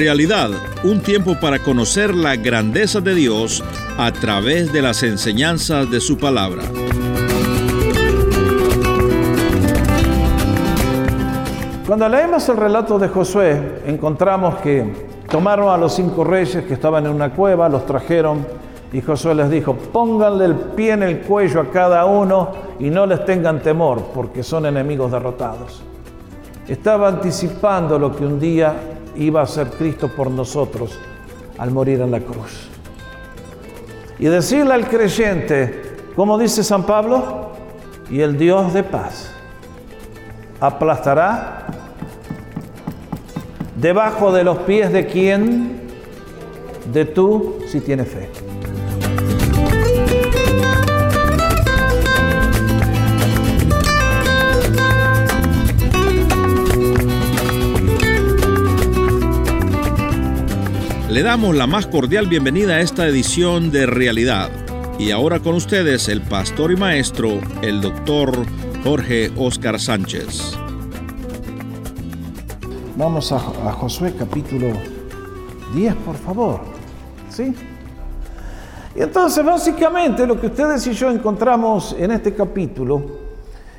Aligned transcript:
Realidad, 0.00 0.48
un 0.82 1.02
tiempo 1.02 1.38
para 1.38 1.58
conocer 1.58 2.14
la 2.14 2.34
grandeza 2.34 3.02
de 3.02 3.14
Dios 3.14 3.62
a 3.98 4.10
través 4.10 4.72
de 4.72 4.80
las 4.80 5.02
enseñanzas 5.02 5.90
de 5.90 6.00
su 6.00 6.16
palabra. 6.16 6.62
Cuando 11.86 12.08
leemos 12.08 12.48
el 12.48 12.56
relato 12.56 12.98
de 12.98 13.08
Josué, 13.08 13.82
encontramos 13.84 14.54
que 14.60 14.90
tomaron 15.28 15.68
a 15.68 15.76
los 15.76 15.94
cinco 15.94 16.24
reyes 16.24 16.64
que 16.64 16.72
estaban 16.72 17.04
en 17.04 17.12
una 17.12 17.34
cueva, 17.34 17.68
los 17.68 17.84
trajeron 17.84 18.46
y 18.94 19.02
Josué 19.02 19.34
les 19.34 19.50
dijo, 19.50 19.74
pónganle 19.74 20.46
el 20.46 20.54
pie 20.54 20.92
en 20.92 21.02
el 21.02 21.18
cuello 21.20 21.60
a 21.60 21.70
cada 21.70 22.06
uno 22.06 22.52
y 22.78 22.88
no 22.88 23.04
les 23.04 23.22
tengan 23.26 23.60
temor, 23.60 24.02
porque 24.14 24.42
son 24.42 24.64
enemigos 24.64 25.12
derrotados. 25.12 25.82
Estaba 26.66 27.08
anticipando 27.08 27.98
lo 27.98 28.16
que 28.16 28.24
un 28.24 28.40
día 28.40 28.89
iba 29.16 29.42
a 29.42 29.46
ser 29.46 29.68
Cristo 29.70 30.08
por 30.08 30.30
nosotros 30.30 30.98
al 31.58 31.70
morir 31.70 32.00
en 32.00 32.10
la 32.10 32.20
cruz. 32.20 32.68
Y 34.18 34.26
decirle 34.26 34.74
al 34.74 34.88
creyente, 34.88 35.96
como 36.16 36.38
dice 36.38 36.62
San 36.62 36.84
Pablo, 36.84 37.50
y 38.10 38.20
el 38.20 38.36
Dios 38.36 38.74
de 38.74 38.82
paz 38.82 39.30
aplastará 40.60 41.66
debajo 43.76 44.32
de 44.32 44.44
los 44.44 44.58
pies 44.58 44.92
de 44.92 45.06
quién, 45.06 45.80
de 46.92 47.04
tú 47.04 47.58
si 47.66 47.80
tienes 47.80 48.08
fe. 48.08 48.28
Le 61.10 61.24
damos 61.24 61.56
la 61.56 61.66
más 61.66 61.88
cordial 61.88 62.28
bienvenida 62.28 62.74
a 62.74 62.80
esta 62.82 63.04
edición 63.04 63.72
de 63.72 63.84
Realidad. 63.84 64.48
Y 64.96 65.10
ahora 65.10 65.40
con 65.40 65.56
ustedes 65.56 66.08
el 66.08 66.22
pastor 66.22 66.70
y 66.70 66.76
maestro, 66.76 67.40
el 67.62 67.80
doctor 67.80 68.30
Jorge 68.84 69.32
Oscar 69.36 69.80
Sánchez. 69.80 70.56
Vamos 72.96 73.32
a, 73.32 73.40
Josué 73.40 74.14
capítulo 74.16 74.68
10, 75.74 75.96
por 75.96 76.14
favor. 76.14 76.60
¿Sí? 77.28 77.56
Y 78.94 79.02
entonces 79.02 79.44
básicamente 79.44 80.24
lo 80.28 80.40
que 80.40 80.46
ustedes 80.46 80.86
y 80.86 80.92
yo 80.92 81.10
encontramos 81.10 81.92
en 81.98 82.12
este 82.12 82.34
capítulo 82.34 83.02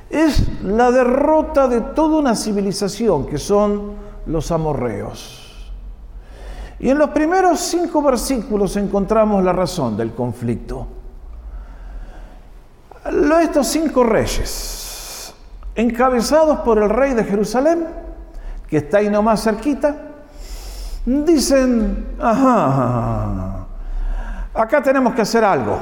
es 0.10 0.44
la 0.64 0.92
derrota 0.92 1.70
de 1.70 1.80
toda 1.80 2.20
una 2.20 2.36
civilización 2.36 3.26
que 3.26 3.38
son 3.38 3.94
los 4.26 4.52
amorreos. 4.52 5.41
Y 6.82 6.90
en 6.90 6.98
los 6.98 7.12
primeros 7.12 7.60
cinco 7.60 8.02
versículos 8.02 8.76
encontramos 8.76 9.44
la 9.44 9.54
razón 9.54 9.96
del 9.96 10.14
conflicto. 10.16 10.88
Estos 13.40 13.68
cinco 13.68 14.04
reyes, 14.04 15.32
encabezados 15.76 16.60
por 16.62 16.80
el 16.80 16.90
rey 16.90 17.14
de 17.14 17.24
Jerusalén, 17.24 17.86
que 18.68 18.78
está 18.78 18.98
ahí 18.98 19.12
nomás 19.12 19.44
cerquita, 19.44 19.96
dicen, 21.06 22.16
ajá, 22.20 23.68
acá 24.52 24.82
tenemos 24.82 25.14
que 25.14 25.22
hacer 25.22 25.44
algo. 25.44 25.78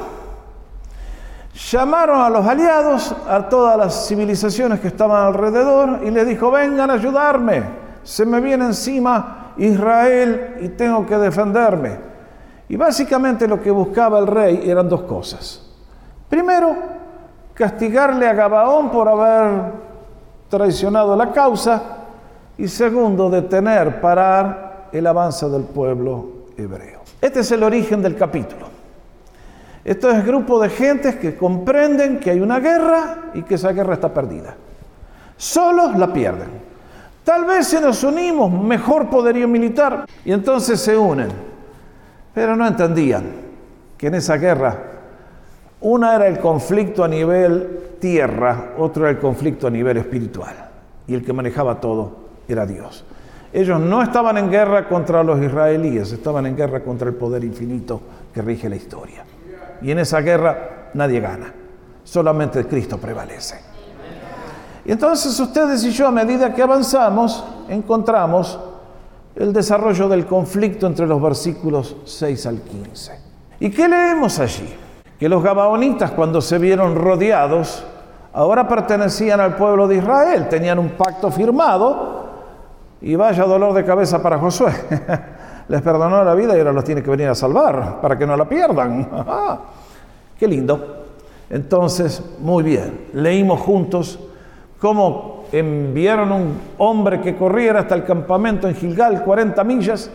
Llamaron 1.72 2.20
a 2.20 2.30
los 2.30 2.46
aliados, 2.46 3.16
a 3.30 3.48
todas 3.48 3.78
las 3.78 4.06
civilizaciones 4.06 4.82
que 4.82 4.90
estaban 4.90 5.28
alrededor, 5.28 6.02
y 6.04 6.12
les 6.12 6.28
dijo, 6.28 6.52
vengan 6.52 6.90
a 6.90 6.96
ayudarme, 6.96 7.64
se 8.04 8.26
me 8.26 8.42
viene 8.42 8.66
encima 8.66 9.49
Israel 9.60 10.58
y 10.62 10.70
tengo 10.70 11.06
que 11.06 11.18
defenderme. 11.18 12.10
Y 12.68 12.76
básicamente 12.76 13.48
lo 13.48 13.62
que 13.62 13.72
buscaba 13.72 14.20
el 14.20 14.28
rey 14.28 14.70
eran 14.70 14.88
dos 14.88 15.02
cosas. 15.02 15.66
Primero, 16.30 16.76
castigarle 17.54 18.28
a 18.28 18.34
Gabaón 18.34 18.92
por 18.92 19.08
haber 19.08 19.72
traicionado 20.50 21.16
la 21.16 21.32
causa. 21.32 21.82
Y 22.58 22.68
segundo, 22.68 23.30
detener, 23.30 24.00
parar 24.00 24.90
el 24.92 25.08
avance 25.08 25.48
del 25.50 25.64
pueblo 25.64 26.46
hebreo. 26.58 27.00
Este 27.22 27.40
es 27.40 27.52
el 27.52 27.64
origen 27.64 28.02
del 28.02 28.16
capítulo. 28.16 28.68
Esto 29.84 30.12
es 30.12 30.26
grupo 30.26 30.62
de 30.62 30.70
gentes 30.70 31.16
que 31.16 31.36
comprenden 31.36 32.20
que 32.20 32.32
hay 32.32 32.40
una 32.42 32.60
guerra 32.60 33.32
y 33.34 33.44
que 33.44 33.56
esa 33.56 33.72
guerra 33.72 33.96
está 33.96 34.14
perdida. 34.14 34.56
Solos 35.38 35.98
la 35.98 36.12
pierden. 36.12 36.69
Tal 37.30 37.46
vez 37.46 37.68
si 37.68 37.80
nos 37.80 38.04
unimos, 38.04 38.52
mejor 38.52 39.08
poderío 39.08 39.48
militar. 39.48 40.08
Y 40.26 40.32
entonces 40.32 40.80
se 40.80 40.98
unen. 40.98 41.30
Pero 42.34 42.56
no 42.56 42.66
entendían 42.66 43.24
que 43.96 44.08
en 44.08 44.16
esa 44.16 44.38
guerra, 44.38 44.76
una 45.80 46.16
era 46.16 46.26
el 46.26 46.40
conflicto 46.40 47.04
a 47.04 47.08
nivel 47.08 47.98
tierra, 48.00 48.74
otro 48.80 49.04
era 49.04 49.12
el 49.12 49.20
conflicto 49.20 49.68
a 49.68 49.70
nivel 49.70 49.98
espiritual. 49.98 50.56
Y 51.06 51.14
el 51.14 51.24
que 51.24 51.32
manejaba 51.32 51.80
todo 51.80 52.16
era 52.48 52.66
Dios. 52.66 53.06
Ellos 53.54 53.80
no 53.80 54.02
estaban 54.02 54.40
en 54.40 54.50
guerra 54.50 54.88
contra 54.88 55.22
los 55.22 55.40
israelíes, 55.40 56.12
estaban 56.12 56.48
en 56.48 56.58
guerra 56.58 56.80
contra 56.80 57.10
el 57.10 57.14
poder 57.14 57.44
infinito 57.44 58.02
que 58.34 58.42
rige 58.42 58.68
la 58.68 58.76
historia. 58.76 59.24
Y 59.84 59.92
en 59.92 60.00
esa 60.00 60.20
guerra 60.22 60.90
nadie 60.96 61.20
gana, 61.20 61.54
solamente 62.04 62.66
Cristo 62.66 62.98
prevalece. 62.98 63.69
Y 64.90 64.92
entonces 64.92 65.40
ustedes 65.40 65.84
y 65.84 65.92
yo, 65.92 66.08
a 66.08 66.12
medida 66.12 66.52
que 66.52 66.64
avanzamos, 66.64 67.44
encontramos 67.68 68.58
el 69.36 69.54
desarrollo 69.54 70.10
del 70.10 70.26
conflicto 70.26 70.88
entre 70.88 71.06
los 71.06 71.22
versículos 71.22 71.96
6 72.06 72.46
al 72.48 72.62
15. 72.62 73.20
¿Y 73.60 73.70
qué 73.70 73.88
leemos 73.88 74.40
allí? 74.40 74.68
Que 75.20 75.30
los 75.30 75.44
gabaonitas 75.44 76.10
cuando 76.10 76.42
se 76.42 76.58
vieron 76.58 76.96
rodeados, 76.96 77.84
ahora 78.34 78.68
pertenecían 78.68 79.40
al 79.40 79.56
pueblo 79.56 79.88
de 79.88 79.98
Israel, 79.98 80.50
tenían 80.50 80.80
un 80.80 80.90
pacto 80.90 81.30
firmado 81.30 82.26
y 83.00 83.14
vaya 83.14 83.44
dolor 83.44 83.76
de 83.76 83.86
cabeza 83.86 84.24
para 84.24 84.40
Josué. 84.40 84.74
Les 85.68 85.84
perdonó 85.84 86.24
la 86.24 86.34
vida 86.34 86.56
y 86.56 86.58
ahora 86.58 86.74
los 86.74 86.84
tiene 86.84 87.04
que 87.04 87.12
venir 87.12 87.28
a 87.28 87.36
salvar 87.36 88.02
para 88.02 88.18
que 88.18 88.26
no 88.26 88.36
la 88.36 88.50
pierdan. 88.50 89.08
Qué 90.40 90.48
lindo. 90.48 91.06
Entonces, 91.48 92.24
muy 92.40 92.64
bien, 92.64 93.10
leímos 93.14 93.60
juntos 93.60 94.20
cómo 94.80 95.46
enviaron 95.52 96.32
un 96.32 96.62
hombre 96.78 97.22
que 97.22 97.36
corriera 97.36 97.82
hasta 97.82 97.96
el 97.96 98.06
campamento 98.06 98.68
en 98.68 98.76
Gilgal, 98.76 99.24
40 99.24 99.64
millas, 99.64 100.10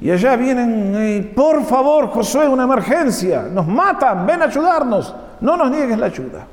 y 0.00 0.10
allá 0.10 0.36
vienen, 0.36 1.32
por 1.34 1.64
favor, 1.64 2.08
Josué, 2.10 2.46
una 2.48 2.64
emergencia, 2.64 3.42
nos 3.42 3.66
matan, 3.66 4.26
ven 4.26 4.42
a 4.42 4.46
ayudarnos, 4.46 5.14
no 5.40 5.56
nos 5.56 5.70
niegues 5.70 5.98
la 5.98 6.06
ayuda. 6.06 6.46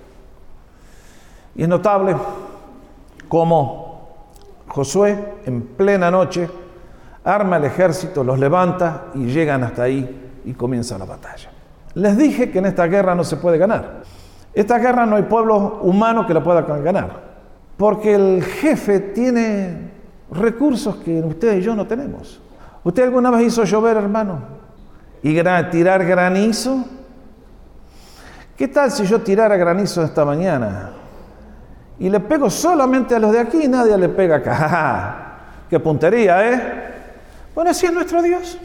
Y 1.55 1.63
es 1.63 1.67
notable 1.67 2.15
cómo 3.27 4.07
Josué, 4.67 5.35
en 5.45 5.61
plena 5.61 6.09
noche, 6.09 6.49
arma 7.23 7.57
el 7.57 7.65
ejército, 7.65 8.23
los 8.23 8.39
levanta 8.39 9.05
y 9.15 9.25
llegan 9.25 9.63
hasta 9.63 9.83
ahí 9.83 10.41
y 10.45 10.53
comienza 10.53 10.97
la 10.97 11.05
batalla. 11.05 11.49
Les 11.95 12.17
dije 12.17 12.49
que 12.49 12.59
en 12.59 12.65
esta 12.65 12.87
guerra 12.87 13.13
no 13.13 13.23
se 13.23 13.37
puede 13.37 13.57
ganar. 13.57 14.01
Esta 14.53 14.77
guerra 14.77 15.05
no 15.05 15.15
hay 15.15 15.23
pueblo 15.23 15.79
humano 15.81 16.27
que 16.27 16.33
la 16.33 16.43
pueda 16.43 16.61
ganar, 16.61 17.21
porque 17.77 18.13
el 18.13 18.43
jefe 18.43 18.99
tiene 18.99 19.91
recursos 20.31 20.97
que 20.97 21.19
usted 21.21 21.57
y 21.57 21.61
yo 21.61 21.75
no 21.75 21.87
tenemos. 21.87 22.41
¿Usted 22.83 23.03
alguna 23.03 23.31
vez 23.31 23.47
hizo 23.47 23.63
llover, 23.63 23.97
hermano? 23.97 24.39
¿Y 25.23 25.33
tirar 25.71 26.05
granizo? 26.05 26.85
¿Qué 28.57 28.67
tal 28.67 28.91
si 28.91 29.05
yo 29.05 29.21
tirara 29.21 29.55
granizo 29.57 30.03
esta 30.03 30.23
mañana? 30.25 30.91
Y 31.97 32.09
le 32.09 32.19
pego 32.19 32.49
solamente 32.49 33.15
a 33.15 33.19
los 33.19 33.31
de 33.31 33.39
aquí 33.39 33.63
y 33.63 33.67
nadie 33.67 33.97
le 33.97 34.09
pega 34.09 34.37
acá. 34.37 35.37
¡Qué 35.69 35.79
puntería, 35.79 36.51
eh! 36.51 36.93
Bueno, 37.55 37.71
así 37.71 37.85
es 37.85 37.93
nuestro 37.93 38.21
Dios. 38.21 38.59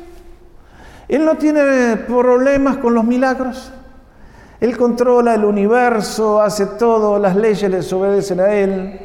Él 1.08 1.24
no 1.24 1.36
tiene 1.36 1.96
problemas 1.96 2.78
con 2.78 2.94
los 2.94 3.04
milagros. 3.04 3.72
Él 4.60 4.76
controla 4.76 5.34
el 5.34 5.44
universo, 5.44 6.40
hace 6.40 6.66
todo, 6.66 7.18
las 7.18 7.36
leyes 7.36 7.70
les 7.70 7.92
obedecen 7.92 8.40
a 8.40 8.52
Él. 8.52 9.00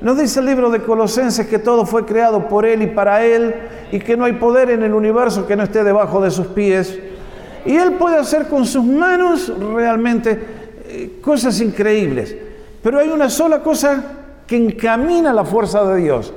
Nos 0.00 0.18
dice 0.18 0.40
el 0.40 0.46
libro 0.46 0.70
de 0.70 0.82
Colosenses 0.82 1.46
que 1.46 1.58
todo 1.58 1.86
fue 1.86 2.04
creado 2.04 2.48
por 2.48 2.64
Él 2.64 2.82
y 2.82 2.86
para 2.88 3.24
Él 3.24 3.54
y 3.92 4.00
que 4.00 4.16
no 4.16 4.24
hay 4.24 4.32
poder 4.32 4.70
en 4.70 4.82
el 4.82 4.94
universo 4.94 5.46
que 5.46 5.54
no 5.54 5.62
esté 5.62 5.84
debajo 5.84 6.20
de 6.20 6.30
sus 6.30 6.48
pies. 6.48 6.98
Y 7.64 7.76
Él 7.76 7.92
puede 7.92 8.16
hacer 8.16 8.48
con 8.48 8.64
sus 8.64 8.84
manos 8.84 9.52
realmente 9.58 10.42
eh, 10.86 11.20
cosas 11.22 11.60
increíbles. 11.60 12.34
Pero 12.82 12.98
hay 12.98 13.10
una 13.10 13.28
sola 13.28 13.60
cosa 13.62 14.02
que 14.46 14.56
encamina 14.56 15.32
la 15.32 15.44
fuerza 15.44 15.84
de 15.84 16.00
Dios 16.00 16.32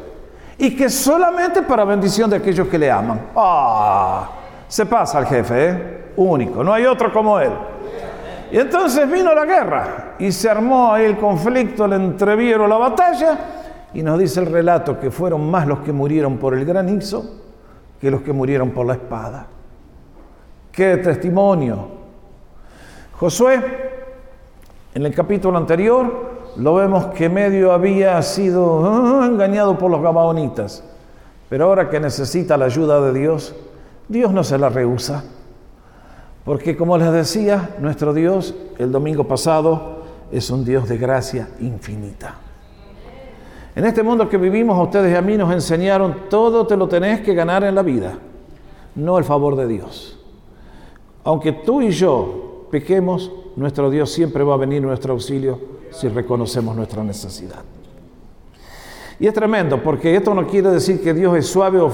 y 0.59 0.75
que 0.75 0.89
solamente 0.89 1.63
para 1.63 1.85
bendición 1.85 2.29
de 2.29 2.35
aquellos 2.35 2.67
que 2.67 2.77
le 2.77 2.91
aman. 2.91 3.19
Ah, 3.35 4.29
se 4.67 4.85
pasa 4.85 5.17
al 5.17 5.25
jefe, 5.25 5.69
¿eh? 5.69 6.03
único, 6.17 6.63
no 6.63 6.71
hay 6.71 6.85
otro 6.85 7.11
como 7.11 7.39
Él. 7.39 7.51
Y 8.53 8.59
entonces 8.59 9.09
vino 9.09 9.33
la 9.33 9.45
guerra 9.45 10.13
y 10.19 10.31
se 10.31 10.47
armó 10.47 10.93
ahí 10.93 11.05
el 11.05 11.17
conflicto, 11.17 11.85
el 11.85 11.93
entreviero, 11.93 12.67
la 12.67 12.77
batalla. 12.77 13.39
Y 13.95 14.03
nos 14.03 14.19
dice 14.19 14.41
el 14.41 14.45
relato 14.45 14.99
que 14.99 15.09
fueron 15.09 15.49
más 15.49 15.65
los 15.65 15.79
que 15.79 15.91
murieron 15.91 16.37
por 16.37 16.53
el 16.53 16.63
granizo 16.63 17.39
que 17.99 18.11
los 18.11 18.21
que 18.21 18.31
murieron 18.31 18.69
por 18.69 18.85
la 18.85 18.93
espada. 18.93 19.47
¡Qué 20.71 20.97
testimonio! 20.97 21.87
Josué, 23.19 23.59
en 24.93 25.03
el 25.03 25.15
capítulo 25.15 25.57
anterior, 25.57 26.51
lo 26.55 26.75
vemos 26.75 27.07
que 27.07 27.29
medio 27.29 27.71
había 27.71 28.21
sido 28.21 28.85
ah, 28.85 29.25
engañado 29.25 29.79
por 29.79 29.89
los 29.89 30.03
gabaonitas, 30.03 30.83
pero 31.49 31.65
ahora 31.65 31.89
que 31.89 31.99
necesita 31.99 32.55
la 32.55 32.65
ayuda 32.65 33.01
de 33.01 33.19
Dios, 33.19 33.55
Dios 34.07 34.31
no 34.31 34.43
se 34.43 34.59
la 34.59 34.69
rehúsa. 34.69 35.23
Porque 36.45 36.75
como 36.75 36.97
les 36.97 37.11
decía, 37.11 37.75
nuestro 37.79 38.13
Dios 38.13 38.53
el 38.77 38.91
domingo 38.91 39.25
pasado 39.25 40.03
es 40.31 40.49
un 40.49 40.65
Dios 40.65 40.89
de 40.89 40.97
gracia 40.97 41.49
infinita. 41.59 42.35
En 43.75 43.85
este 43.85 44.03
mundo 44.03 44.29
que 44.29 44.37
vivimos, 44.37 44.77
a 44.77 44.83
ustedes 44.83 45.13
y 45.13 45.15
a 45.15 45.21
mí 45.21 45.37
nos 45.37 45.51
enseñaron, 45.51 46.29
todo 46.29 46.67
te 46.67 46.77
lo 46.77 46.87
tenés 46.87 47.21
que 47.21 47.33
ganar 47.33 47.63
en 47.63 47.73
la 47.73 47.81
vida, 47.81 48.17
no 48.95 49.17
el 49.17 49.23
favor 49.23 49.55
de 49.55 49.67
Dios. 49.67 50.19
Aunque 51.23 51.53
tú 51.53 51.81
y 51.81 51.91
yo 51.91 52.67
pequemos, 52.69 53.31
nuestro 53.55 53.89
Dios 53.89 54.11
siempre 54.11 54.43
va 54.43 54.55
a 54.55 54.57
venir 54.57 54.77
en 54.79 54.87
nuestro 54.87 55.13
auxilio 55.13 55.59
si 55.91 56.07
reconocemos 56.07 56.75
nuestra 56.75 57.03
necesidad. 57.03 57.63
Y 59.19 59.27
es 59.27 59.33
tremendo, 59.33 59.81
porque 59.81 60.15
esto 60.15 60.33
no 60.33 60.45
quiere 60.45 60.69
decir 60.69 61.01
que 61.01 61.13
Dios 61.13 61.37
es 61.37 61.47
suave 61.47 61.79
o 61.79 61.91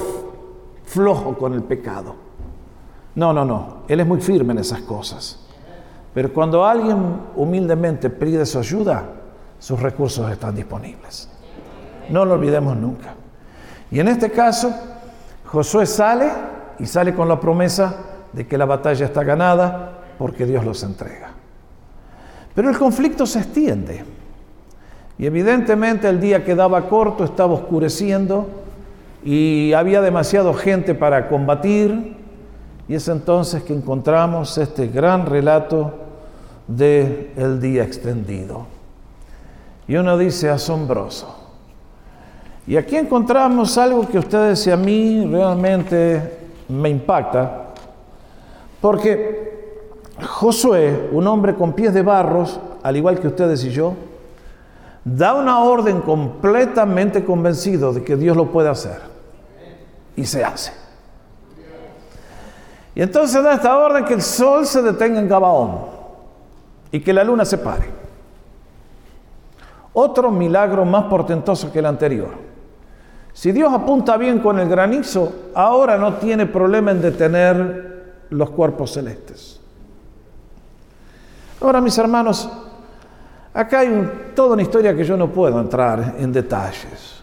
flojo 0.84 1.38
con 1.38 1.54
el 1.54 1.62
pecado. 1.62 2.29
No, 3.14 3.32
no, 3.32 3.44
no. 3.44 3.78
Él 3.88 4.00
es 4.00 4.06
muy 4.06 4.20
firme 4.20 4.52
en 4.52 4.58
esas 4.58 4.80
cosas. 4.80 5.38
Pero 6.14 6.32
cuando 6.32 6.64
alguien 6.64 6.98
humildemente 7.36 8.10
pide 8.10 8.44
su 8.44 8.58
ayuda, 8.58 9.04
sus 9.58 9.80
recursos 9.80 10.30
están 10.30 10.54
disponibles. 10.54 11.28
No 12.08 12.24
lo 12.24 12.34
olvidemos 12.34 12.76
nunca. 12.76 13.14
Y 13.90 14.00
en 14.00 14.08
este 14.08 14.30
caso, 14.30 14.72
Josué 15.44 15.86
sale 15.86 16.30
y 16.78 16.86
sale 16.86 17.14
con 17.14 17.28
la 17.28 17.38
promesa 17.38 17.94
de 18.32 18.46
que 18.46 18.58
la 18.58 18.64
batalla 18.64 19.06
está 19.06 19.22
ganada 19.22 19.98
porque 20.18 20.46
Dios 20.46 20.64
los 20.64 20.82
entrega. 20.82 21.30
Pero 22.54 22.70
el 22.70 22.78
conflicto 22.78 23.26
se 23.26 23.40
extiende. 23.40 24.04
Y 25.18 25.26
evidentemente 25.26 26.08
el 26.08 26.20
día 26.20 26.44
quedaba 26.44 26.88
corto, 26.88 27.24
estaba 27.24 27.54
oscureciendo 27.54 28.48
y 29.24 29.72
había 29.74 30.00
demasiada 30.00 30.52
gente 30.54 30.94
para 30.94 31.28
combatir. 31.28 32.16
Y 32.90 32.96
es 32.96 33.06
entonces 33.06 33.62
que 33.62 33.72
encontramos 33.72 34.58
este 34.58 34.88
gran 34.88 35.24
relato 35.24 35.92
del 36.66 37.30
el 37.36 37.60
día 37.60 37.84
extendido. 37.84 38.66
Y 39.86 39.94
uno 39.94 40.18
dice 40.18 40.50
asombroso. 40.50 41.32
Y 42.66 42.76
aquí 42.76 42.96
encontramos 42.96 43.78
algo 43.78 44.08
que 44.08 44.18
ustedes 44.18 44.66
y 44.66 44.72
a 44.72 44.76
mí 44.76 45.24
realmente 45.24 46.36
me 46.68 46.88
impacta, 46.88 47.66
porque 48.80 49.78
Josué, 50.28 51.10
un 51.12 51.28
hombre 51.28 51.54
con 51.54 51.74
pies 51.74 51.94
de 51.94 52.02
barros, 52.02 52.58
al 52.82 52.96
igual 52.96 53.20
que 53.20 53.28
ustedes 53.28 53.64
y 53.64 53.70
yo, 53.70 53.94
da 55.04 55.34
una 55.34 55.60
orden 55.60 56.00
completamente 56.00 57.24
convencido 57.24 57.92
de 57.92 58.02
que 58.02 58.16
Dios 58.16 58.36
lo 58.36 58.50
puede 58.50 58.68
hacer. 58.68 58.98
Y 60.16 60.26
se 60.26 60.44
hace. 60.44 60.89
Y 62.94 63.02
entonces 63.02 63.42
da 63.42 63.54
esta 63.54 63.78
orden 63.78 64.04
que 64.04 64.14
el 64.14 64.22
sol 64.22 64.66
se 64.66 64.82
detenga 64.82 65.20
en 65.20 65.28
Gabaón 65.28 65.78
y 66.90 67.00
que 67.00 67.12
la 67.12 67.24
luna 67.24 67.44
se 67.44 67.58
pare. 67.58 67.88
Otro 69.92 70.30
milagro 70.30 70.84
más 70.84 71.04
portentoso 71.04 71.72
que 71.72 71.78
el 71.78 71.86
anterior. 71.86 72.30
Si 73.32 73.52
Dios 73.52 73.72
apunta 73.72 74.16
bien 74.16 74.40
con 74.40 74.58
el 74.58 74.68
granizo, 74.68 75.32
ahora 75.54 75.96
no 75.96 76.14
tiene 76.14 76.46
problema 76.46 76.90
en 76.90 77.00
detener 77.00 78.26
los 78.30 78.50
cuerpos 78.50 78.92
celestes. 78.92 79.60
Ahora, 81.60 81.80
mis 81.80 81.96
hermanos, 81.98 82.50
acá 83.52 83.80
hay 83.80 84.32
toda 84.34 84.54
una 84.54 84.62
historia 84.62 84.96
que 84.96 85.04
yo 85.04 85.16
no 85.16 85.28
puedo 85.28 85.60
entrar 85.60 86.16
en 86.18 86.32
detalles. 86.32 87.22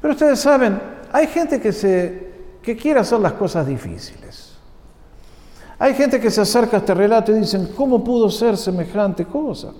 Pero 0.00 0.14
ustedes 0.14 0.38
saben, 0.38 0.80
hay 1.12 1.26
gente 1.26 1.60
que, 1.60 1.72
se, 1.72 2.27
que 2.68 2.76
quiere 2.76 3.00
hacer 3.00 3.18
las 3.18 3.32
cosas 3.32 3.66
difíciles. 3.66 4.54
Hay 5.78 5.94
gente 5.94 6.20
que 6.20 6.30
se 6.30 6.42
acerca 6.42 6.76
a 6.76 6.80
este 6.80 6.92
relato 6.92 7.32
y 7.32 7.38
dicen, 7.38 7.70
¿cómo 7.74 8.04
pudo 8.04 8.28
ser 8.28 8.58
semejante 8.58 9.24
cosa? 9.24 9.72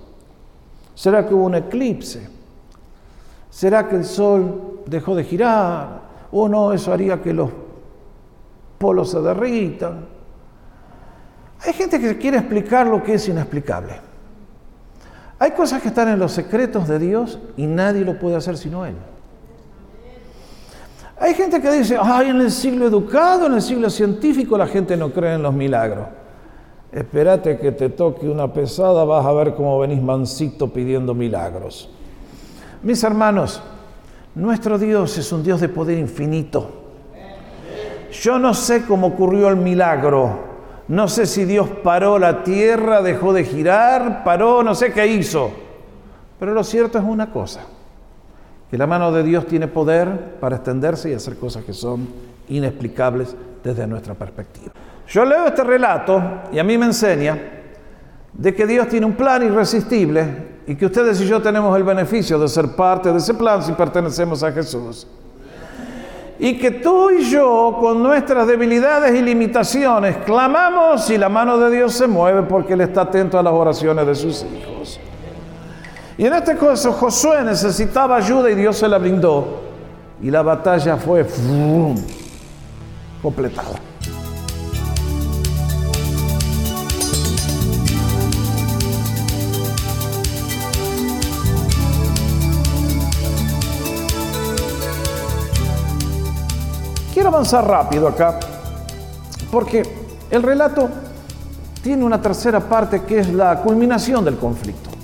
¿Será 0.94 1.26
que 1.26 1.34
hubo 1.34 1.44
un 1.44 1.54
eclipse? 1.56 2.26
¿Será 3.50 3.86
que 3.86 3.96
el 3.96 4.06
sol 4.06 4.80
dejó 4.86 5.14
de 5.14 5.24
girar? 5.24 6.00
¿O 6.32 6.48
no, 6.48 6.72
eso 6.72 6.90
haría 6.90 7.20
que 7.20 7.34
los 7.34 7.50
polos 8.78 9.10
se 9.10 9.20
derritan? 9.20 10.06
Hay 11.66 11.74
gente 11.74 12.00
que 12.00 12.16
quiere 12.16 12.38
explicar 12.38 12.86
lo 12.86 13.02
que 13.02 13.12
es 13.12 13.28
inexplicable. 13.28 14.00
Hay 15.38 15.50
cosas 15.50 15.82
que 15.82 15.88
están 15.88 16.08
en 16.08 16.18
los 16.18 16.32
secretos 16.32 16.88
de 16.88 16.98
Dios 16.98 17.38
y 17.54 17.66
nadie 17.66 18.02
lo 18.02 18.18
puede 18.18 18.36
hacer 18.36 18.56
sino 18.56 18.86
Él. 18.86 18.96
Hay 21.20 21.34
gente 21.34 21.60
que 21.60 21.70
dice, 21.72 21.98
ay, 22.00 22.28
en 22.28 22.40
el 22.40 22.50
siglo 22.50 22.86
educado, 22.86 23.46
en 23.46 23.54
el 23.54 23.62
siglo 23.62 23.90
científico, 23.90 24.56
la 24.56 24.66
gente 24.66 24.96
no 24.96 25.10
cree 25.10 25.34
en 25.34 25.42
los 25.42 25.52
milagros. 25.52 26.06
Espérate 26.92 27.58
que 27.58 27.72
te 27.72 27.90
toque 27.90 28.28
una 28.28 28.52
pesada, 28.52 29.04
vas 29.04 29.26
a 29.26 29.32
ver 29.32 29.54
cómo 29.54 29.78
venís 29.78 30.00
mansito 30.00 30.72
pidiendo 30.72 31.14
milagros. 31.14 31.90
Mis 32.82 33.02
hermanos, 33.02 33.60
nuestro 34.34 34.78
Dios 34.78 35.18
es 35.18 35.32
un 35.32 35.42
Dios 35.42 35.60
de 35.60 35.68
poder 35.68 35.98
infinito. 35.98 36.70
Yo 38.10 38.38
no 38.38 38.54
sé 38.54 38.86
cómo 38.86 39.08
ocurrió 39.08 39.48
el 39.48 39.56
milagro. 39.56 40.46
No 40.88 41.08
sé 41.08 41.26
si 41.26 41.44
Dios 41.44 41.68
paró 41.82 42.18
la 42.18 42.42
tierra, 42.44 43.02
dejó 43.02 43.34
de 43.34 43.44
girar, 43.44 44.24
paró, 44.24 44.62
no 44.62 44.74
sé 44.74 44.92
qué 44.92 45.06
hizo. 45.06 45.50
Pero 46.38 46.54
lo 46.54 46.64
cierto 46.64 46.98
es 46.98 47.04
una 47.04 47.30
cosa, 47.30 47.66
que 48.70 48.78
la 48.78 48.86
mano 48.86 49.10
de 49.12 49.22
Dios 49.22 49.46
tiene 49.46 49.66
poder 49.68 50.36
para 50.40 50.56
extenderse 50.56 51.10
y 51.10 51.14
hacer 51.14 51.36
cosas 51.36 51.64
que 51.64 51.72
son 51.72 52.08
inexplicables 52.48 53.34
desde 53.64 53.86
nuestra 53.86 54.14
perspectiva. 54.14 54.72
Yo 55.08 55.24
leo 55.24 55.46
este 55.46 55.64
relato 55.64 56.22
y 56.52 56.58
a 56.58 56.64
mí 56.64 56.76
me 56.76 56.86
enseña 56.86 57.38
de 58.32 58.54
que 58.54 58.66
Dios 58.66 58.88
tiene 58.88 59.06
un 59.06 59.14
plan 59.14 59.42
irresistible 59.42 60.58
y 60.66 60.74
que 60.74 60.86
ustedes 60.86 61.20
y 61.20 61.26
yo 61.26 61.40
tenemos 61.40 61.74
el 61.76 61.82
beneficio 61.82 62.38
de 62.38 62.46
ser 62.46 62.76
parte 62.76 63.10
de 63.10 63.18
ese 63.18 63.34
plan 63.34 63.62
si 63.62 63.72
pertenecemos 63.72 64.42
a 64.42 64.52
Jesús. 64.52 65.06
Y 66.38 66.56
que 66.56 66.70
tú 66.70 67.10
y 67.10 67.24
yo, 67.24 67.78
con 67.80 68.00
nuestras 68.00 68.46
debilidades 68.46 69.12
y 69.18 69.22
limitaciones, 69.22 70.18
clamamos 70.18 71.08
y 71.10 71.18
la 71.18 71.28
mano 71.28 71.58
de 71.58 71.74
Dios 71.74 71.94
se 71.94 72.06
mueve 72.06 72.42
porque 72.42 72.74
Él 72.74 72.82
está 72.82 73.00
atento 73.00 73.38
a 73.38 73.42
las 73.42 73.52
oraciones 73.52 74.06
de 74.06 74.14
sus 74.14 74.44
hijos. 74.44 75.00
Y 76.18 76.26
en 76.26 76.34
este 76.34 76.56
caso 76.56 76.92
Josué 76.92 77.44
necesitaba 77.44 78.16
ayuda 78.16 78.50
y 78.50 78.56
Dios 78.56 78.76
se 78.76 78.88
la 78.88 78.98
brindó. 78.98 79.60
Y 80.20 80.32
la 80.32 80.42
batalla 80.42 80.96
fue 80.96 81.24
completada. 83.22 83.78
Quiero 97.14 97.28
avanzar 97.28 97.64
rápido 97.64 98.08
acá, 98.08 98.40
porque 99.52 99.82
el 100.30 100.42
relato 100.42 100.88
tiene 101.80 102.04
una 102.04 102.20
tercera 102.20 102.58
parte 102.58 103.02
que 103.02 103.20
es 103.20 103.32
la 103.32 103.60
culminación 103.60 104.24
del 104.24 104.36
conflicto. 104.36 104.97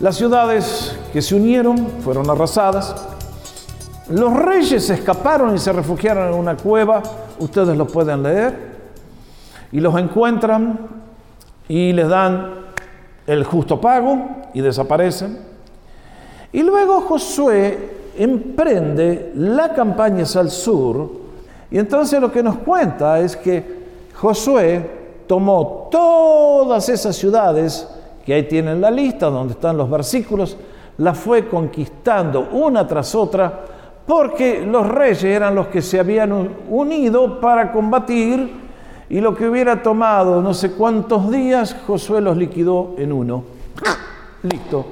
Las 0.00 0.16
ciudades 0.16 0.92
que 1.12 1.22
se 1.22 1.36
unieron 1.36 1.78
fueron 2.00 2.28
arrasadas, 2.28 2.96
los 4.08 4.34
reyes 4.34 4.90
escaparon 4.90 5.54
y 5.54 5.58
se 5.58 5.72
refugiaron 5.72 6.32
en 6.32 6.34
una 6.34 6.56
cueva, 6.56 7.00
ustedes 7.38 7.76
lo 7.76 7.86
pueden 7.86 8.24
leer, 8.24 8.74
y 9.70 9.78
los 9.78 9.96
encuentran 9.96 10.78
y 11.68 11.92
les 11.92 12.08
dan 12.08 12.54
el 13.26 13.44
justo 13.44 13.80
pago 13.80 14.18
y 14.52 14.60
desaparecen. 14.60 15.38
Y 16.52 16.62
luego 16.62 17.00
Josué 17.02 18.12
emprende 18.18 19.32
la 19.36 19.72
campaña 19.72 20.24
hacia 20.24 20.40
el 20.40 20.50
sur. 20.50 21.10
Y 21.70 21.78
entonces 21.78 22.20
lo 22.20 22.32
que 22.32 22.42
nos 22.42 22.58
cuenta 22.58 23.20
es 23.20 23.36
que 23.36 23.84
Josué 24.14 24.90
tomó 25.28 25.88
todas 25.90 26.88
esas 26.88 27.16
ciudades 27.16 27.88
que 28.24 28.34
ahí 28.34 28.44
tienen 28.44 28.80
la 28.80 28.90
lista, 28.90 29.26
donde 29.26 29.54
están 29.54 29.76
los 29.76 29.90
versículos, 29.90 30.56
las 30.98 31.18
fue 31.18 31.48
conquistando 31.48 32.48
una 32.52 32.86
tras 32.86 33.14
otra, 33.14 33.60
porque 34.06 34.64
los 34.64 34.86
reyes 34.86 35.24
eran 35.24 35.54
los 35.54 35.68
que 35.68 35.82
se 35.82 35.98
habían 35.98 36.32
unido 36.68 37.40
para 37.40 37.72
combatir 37.72 38.64
y 39.08 39.20
lo 39.20 39.34
que 39.34 39.48
hubiera 39.48 39.82
tomado 39.82 40.40
no 40.40 40.54
sé 40.54 40.72
cuántos 40.72 41.30
días, 41.30 41.76
Josué 41.86 42.20
los 42.20 42.36
liquidó 42.36 42.94
en 42.98 43.12
uno. 43.12 43.44
Listo. 44.42 44.84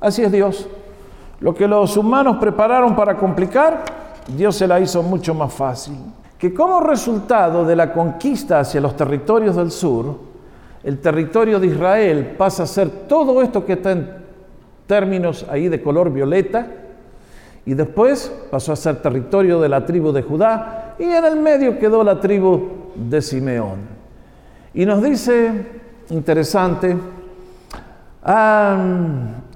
Así 0.00 0.22
es 0.22 0.32
Dios. 0.32 0.68
Lo 1.40 1.54
que 1.54 1.66
los 1.68 1.96
humanos 1.96 2.36
prepararon 2.38 2.94
para 2.94 3.16
complicar, 3.16 3.84
Dios 4.36 4.56
se 4.56 4.66
la 4.66 4.80
hizo 4.80 5.02
mucho 5.02 5.34
más 5.34 5.52
fácil. 5.52 5.96
Que 6.38 6.52
como 6.52 6.80
resultado 6.80 7.64
de 7.64 7.76
la 7.76 7.92
conquista 7.92 8.60
hacia 8.60 8.80
los 8.80 8.96
territorios 8.96 9.56
del 9.56 9.70
sur, 9.70 10.16
el 10.84 10.98
territorio 11.00 11.58
de 11.58 11.68
Israel 11.68 12.34
pasa 12.36 12.64
a 12.64 12.66
ser 12.66 12.90
todo 13.08 13.40
esto 13.42 13.64
que 13.64 13.72
está 13.72 13.92
en 13.92 14.08
términos 14.86 15.46
ahí 15.50 15.68
de 15.68 15.82
color 15.82 16.12
violeta, 16.12 16.66
y 17.66 17.72
después 17.72 18.30
pasó 18.50 18.72
a 18.72 18.76
ser 18.76 19.00
territorio 19.00 19.58
de 19.60 19.70
la 19.70 19.86
tribu 19.86 20.12
de 20.12 20.22
Judá, 20.22 20.94
y 20.98 21.04
en 21.04 21.24
el 21.24 21.36
medio 21.36 21.78
quedó 21.78 22.04
la 22.04 22.20
tribu 22.20 22.68
de 22.94 23.22
Simeón. 23.22 23.78
Y 24.74 24.84
nos 24.84 25.02
dice, 25.02 25.66
interesante, 26.10 26.94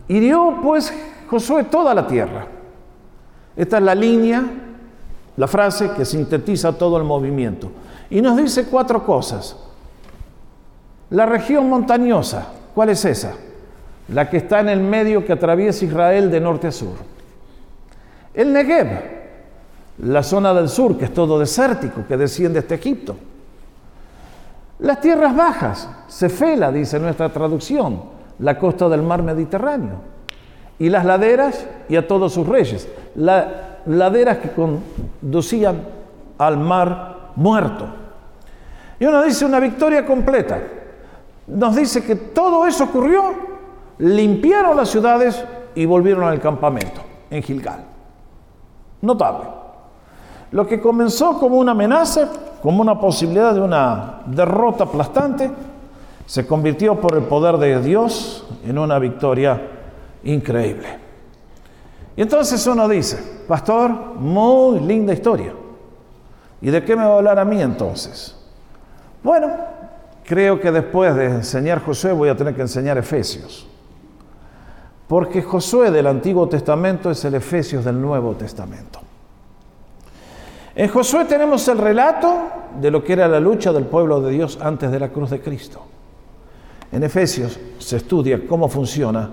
hirió 0.09 0.57
pues 0.63 0.93
Josué 1.29 1.65
toda 1.65 1.93
la 1.93 2.07
tierra. 2.07 2.47
Esta 3.55 3.77
es 3.77 3.83
la 3.83 3.95
línea, 3.95 4.43
la 5.37 5.47
frase 5.47 5.91
que 5.91 6.07
sintetiza 6.07 6.73
todo 6.73 6.97
el 6.97 7.05
movimiento. 7.05 7.71
Y 8.09 8.23
nos 8.23 8.37
dice 8.39 8.67
cuatro 8.67 9.05
cosas. 9.05 9.57
La 11.11 11.27
región 11.27 11.69
montañosa, 11.69 12.49
¿cuál 12.75 12.91
es 12.91 13.05
esa? 13.05 13.35
La 14.09 14.29
que 14.29 14.39
está 14.39 14.61
en 14.61 14.69
el 14.69 14.81
medio 14.81 15.25
que 15.25 15.33
atraviesa 15.33 15.85
Israel 15.85 16.31
de 16.31 16.41
norte 16.41 16.67
a 16.67 16.73
sur. 16.73 16.97
El 18.35 18.53
Negev, 18.53 18.87
la 20.03 20.23
zona 20.23 20.53
del 20.55 20.69
sur, 20.69 20.97
que 20.97 21.07
es 21.07 21.15
todo 21.15 21.39
desértico, 21.39 22.07
que 22.07 22.17
desciende 22.17 22.59
hasta 22.59 22.75
Egipto. 22.75 23.17
Las 24.81 25.01
tierras 25.01 25.35
bajas, 25.35 25.89
Cefela, 26.09 26.71
dice 26.71 27.01
nuestra 27.01 27.31
traducción, 27.31 28.03
la 28.39 28.59
costa 28.59 28.89
del 28.89 29.03
mar 29.03 29.23
Mediterráneo 29.23 30.19
y 30.79 30.89
las 30.89 31.05
laderas 31.05 31.67
y 31.89 31.97
a 31.97 32.07
todos 32.07 32.33
sus 32.33 32.47
reyes. 32.47 32.89
Las 33.17 33.47
laderas 33.87 34.39
que 34.39 34.51
conducían 34.51 35.83
al 36.39 36.59
mar 36.59 37.31
muerto. 37.35 37.87
Y 39.01 39.07
uno 39.07 39.23
dice 39.23 39.45
una 39.45 39.59
victoria 39.59 40.07
completa. 40.07 40.61
Nos 41.49 41.77
dice 41.77 42.05
que 42.05 42.15
todo 42.15 42.67
eso 42.67 42.85
ocurrió, 42.85 43.23
limpiaron 43.99 44.77
las 44.77 44.91
ciudades 44.91 45.43
y 45.75 45.87
volvieron 45.87 46.25
al 46.25 46.41
campamento 46.41 47.01
en 47.31 47.43
Gilgal. 47.43 47.85
Notable. 49.01 49.49
Lo 50.51 50.67
que 50.67 50.81
comenzó 50.81 51.39
como 51.39 51.57
una 51.57 51.73
amenaza, 51.73 52.29
como 52.63 52.83
una 52.83 52.99
posibilidad 53.01 53.55
de 53.55 53.61
una 53.61 54.23
derrota 54.27 54.85
aplastante, 54.85 55.51
se 56.27 56.47
convirtió 56.47 57.01
por 57.01 57.15
el 57.17 57.23
poder 57.23 57.57
de 57.57 57.81
Dios 57.81 58.47
en 58.65 58.79
una 58.79 58.99
victoria 58.99 59.61
increíble. 60.25 60.99
Y 62.17 62.23
entonces 62.23 62.67
uno 62.67 62.89
dice, 62.89 63.45
pastor, 63.47 63.91
muy 63.91 64.81
linda 64.81 65.13
historia. 65.13 65.55
¿Y 66.61 66.71
de 66.71 66.85
qué 66.85 66.97
me 66.97 67.05
va 67.05 67.15
a 67.15 67.17
hablar 67.19 67.39
a 67.39 67.45
mí 67.45 67.63
entonces? 67.63 68.37
Bueno, 69.23 69.49
creo 70.29 70.61
que 70.61 70.71
después 70.71 71.15
de 71.15 71.25
enseñar 71.25 71.83
Josué 71.83 72.13
voy 72.13 72.29
a 72.29 72.37
tener 72.37 72.55
que 72.55 72.61
enseñar 72.61 72.99
Efesios. 72.99 73.67
Porque 75.07 75.41
Josué 75.43 75.91
del 75.91 76.07
Antiguo 76.07 76.47
Testamento 76.47 77.11
es 77.11 77.25
el 77.25 77.35
Efesios 77.35 77.83
del 77.83 77.99
Nuevo 77.99 78.35
Testamento. 78.35 79.01
En 80.75 80.89
Josué 80.91 81.25
tenemos 81.25 81.67
el 81.69 81.79
relato 81.79 82.43
de 82.79 82.91
lo 82.91 83.03
que 83.03 83.15
era 83.15 83.27
la 83.27 83.41
lucha 83.41 83.73
del 83.73 83.87
pueblo 83.87 84.21
de 84.21 84.33
Dios 84.33 84.59
antes 84.61 84.91
de 84.91 85.01
la 85.01 85.09
cruz 85.09 85.31
de 85.31 85.41
Cristo. 85.41 85.81
En 86.93 87.03
Efesios 87.03 87.59
se 87.79 87.97
estudia 87.97 88.47
cómo 88.47 88.69
funciona 88.69 89.31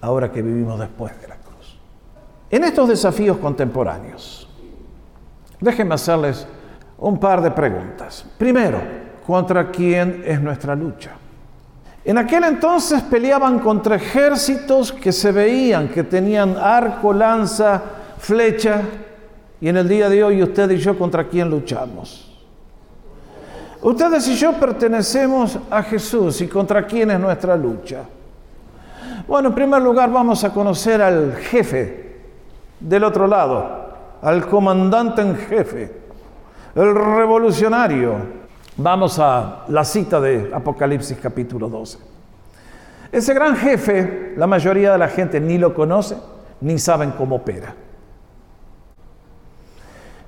ahora 0.00 0.30
que 0.30 0.40
vivimos 0.40 0.78
después 0.78 1.20
de 1.20 1.26
la 1.26 1.36
cruz. 1.36 1.80
En 2.48 2.62
estos 2.62 2.88
desafíos 2.88 3.38
contemporáneos, 3.38 4.48
déjenme 5.60 5.96
hacerles 5.96 6.46
un 6.96 7.18
par 7.18 7.42
de 7.42 7.50
preguntas. 7.50 8.24
Primero, 8.38 9.07
¿contra 9.28 9.70
quién 9.70 10.22
es 10.24 10.40
nuestra 10.40 10.74
lucha? 10.74 11.10
En 12.02 12.16
aquel 12.16 12.44
entonces 12.44 13.02
peleaban 13.02 13.58
contra 13.58 13.96
ejércitos 13.96 14.90
que 14.90 15.12
se 15.12 15.30
veían, 15.32 15.88
que 15.88 16.02
tenían 16.02 16.56
arco, 16.56 17.12
lanza, 17.12 17.82
flecha, 18.16 18.80
y 19.60 19.68
en 19.68 19.76
el 19.76 19.86
día 19.86 20.08
de 20.08 20.24
hoy 20.24 20.42
usted 20.42 20.70
y 20.70 20.78
yo 20.78 20.96
contra 20.96 21.24
quién 21.24 21.50
luchamos. 21.50 22.34
Ustedes 23.82 24.26
y 24.28 24.34
yo 24.34 24.54
pertenecemos 24.54 25.58
a 25.70 25.82
Jesús 25.82 26.40
y 26.40 26.48
contra 26.48 26.86
quién 26.86 27.10
es 27.10 27.20
nuestra 27.20 27.54
lucha. 27.54 28.04
Bueno, 29.26 29.50
en 29.50 29.54
primer 29.54 29.82
lugar 29.82 30.10
vamos 30.10 30.42
a 30.42 30.54
conocer 30.54 31.02
al 31.02 31.36
jefe 31.36 32.16
del 32.80 33.04
otro 33.04 33.26
lado, 33.26 33.90
al 34.22 34.46
comandante 34.46 35.20
en 35.20 35.36
jefe, 35.36 35.92
el 36.74 36.94
revolucionario. 36.94 38.38
Vamos 38.80 39.18
a 39.18 39.64
la 39.66 39.82
cita 39.82 40.20
de 40.20 40.52
Apocalipsis 40.54 41.18
capítulo 41.20 41.68
12. 41.68 41.98
Ese 43.10 43.34
gran 43.34 43.56
jefe, 43.56 44.34
la 44.36 44.46
mayoría 44.46 44.92
de 44.92 44.98
la 44.98 45.08
gente 45.08 45.40
ni 45.40 45.58
lo 45.58 45.74
conoce, 45.74 46.16
ni 46.60 46.78
saben 46.78 47.10
cómo 47.10 47.36
opera. 47.36 47.74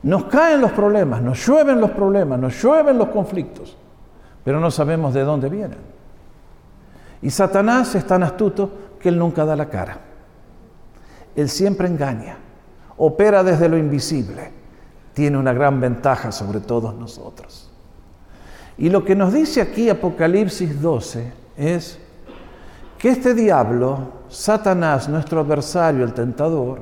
Nos 0.03 0.25
caen 0.25 0.61
los 0.61 0.73
problemas, 0.73 1.23
nos 1.23 1.47
llueven 1.47 1.81
los 1.81 1.93
problemas, 1.93 2.41
nos 2.41 2.61
llueven 2.61 2.99
los 2.99 3.11
conflictos, 3.11 3.77
pero 4.43 4.59
no 4.59 4.73
sabemos 4.73 5.15
de 5.15 5.23
dónde 5.23 5.49
vienen. 5.49 5.79
Y 7.23 7.31
Satanás 7.31 7.95
es 7.95 8.05
tan 8.05 8.25
astuto 8.25 8.69
que 8.99 9.11
Él 9.11 9.19
nunca 9.19 9.45
da 9.45 9.55
la 9.55 9.69
cara. 9.69 9.97
Él 11.37 11.49
siempre 11.49 11.87
engaña, 11.87 12.37
opera 12.97 13.45
desde 13.45 13.69
lo 13.69 13.79
invisible, 13.79 14.51
tiene 15.15 15.39
una 15.39 15.53
gran 15.53 15.81
ventaja 15.81 16.33
sobre 16.33 16.59
todos 16.59 16.97
nosotros. 16.97 17.70
Y 18.81 18.89
lo 18.89 19.05
que 19.05 19.15
nos 19.15 19.33
dice 19.33 19.61
aquí 19.61 19.89
Apocalipsis 19.91 20.81
12 20.81 21.33
es 21.59 21.99
que 22.99 23.11
este 23.11 23.35
diablo, 23.35 23.99
Satanás, 24.31 25.07
nuestro 25.07 25.43
adversario, 25.43 26.03
el 26.03 26.15
tentador, 26.15 26.81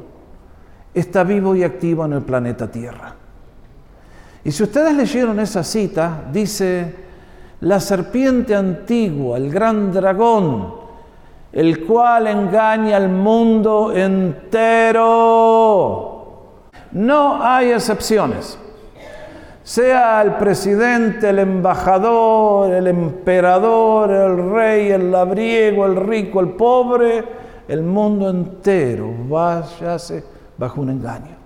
está 0.95 1.25
vivo 1.25 1.57
y 1.57 1.64
activo 1.64 2.05
en 2.05 2.12
el 2.12 2.23
planeta 2.23 2.71
Tierra. 2.71 3.17
Y 4.45 4.52
si 4.52 4.62
ustedes 4.62 4.95
leyeron 4.95 5.40
esa 5.40 5.64
cita, 5.64 6.23
dice, 6.33 6.95
la 7.62 7.81
serpiente 7.81 8.55
antigua, 8.55 9.37
el 9.37 9.50
gran 9.50 9.93
dragón, 9.93 10.75
el 11.50 11.85
cual 11.85 12.28
engaña 12.28 12.97
al 12.97 13.09
mundo 13.09 13.93
entero. 13.93 15.02
No 16.93 17.43
hay 17.43 17.73
excepciones. 17.73 18.57
Sea 19.69 20.23
el 20.23 20.37
presidente, 20.37 21.29
el 21.29 21.41
embajador, 21.41 22.73
el 22.73 22.87
emperador, 22.87 24.11
el 24.11 24.51
rey, 24.51 24.91
el 24.93 25.13
labriego, 25.13 25.85
el 25.85 25.95
rico, 25.95 26.41
el 26.41 26.53
pobre, 26.53 27.23
el 27.69 27.83
mundo 27.83 28.31
entero 28.31 29.13
váyase 29.29 30.25
bajo 30.57 30.81
un 30.81 30.89
engaño. 30.89 31.37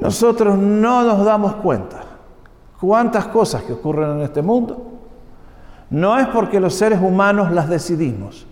Nosotros 0.00 0.56
no 0.56 1.02
nos 1.02 1.22
damos 1.26 1.56
cuenta 1.56 2.00
cuántas 2.80 3.26
cosas 3.26 3.64
que 3.64 3.74
ocurren 3.74 4.12
en 4.12 4.20
este 4.22 4.40
mundo 4.40 4.92
no 5.90 6.18
es 6.18 6.26
porque 6.28 6.58
los 6.58 6.72
seres 6.72 6.98
humanos 7.02 7.52
las 7.52 7.68
decidimos, 7.68 8.46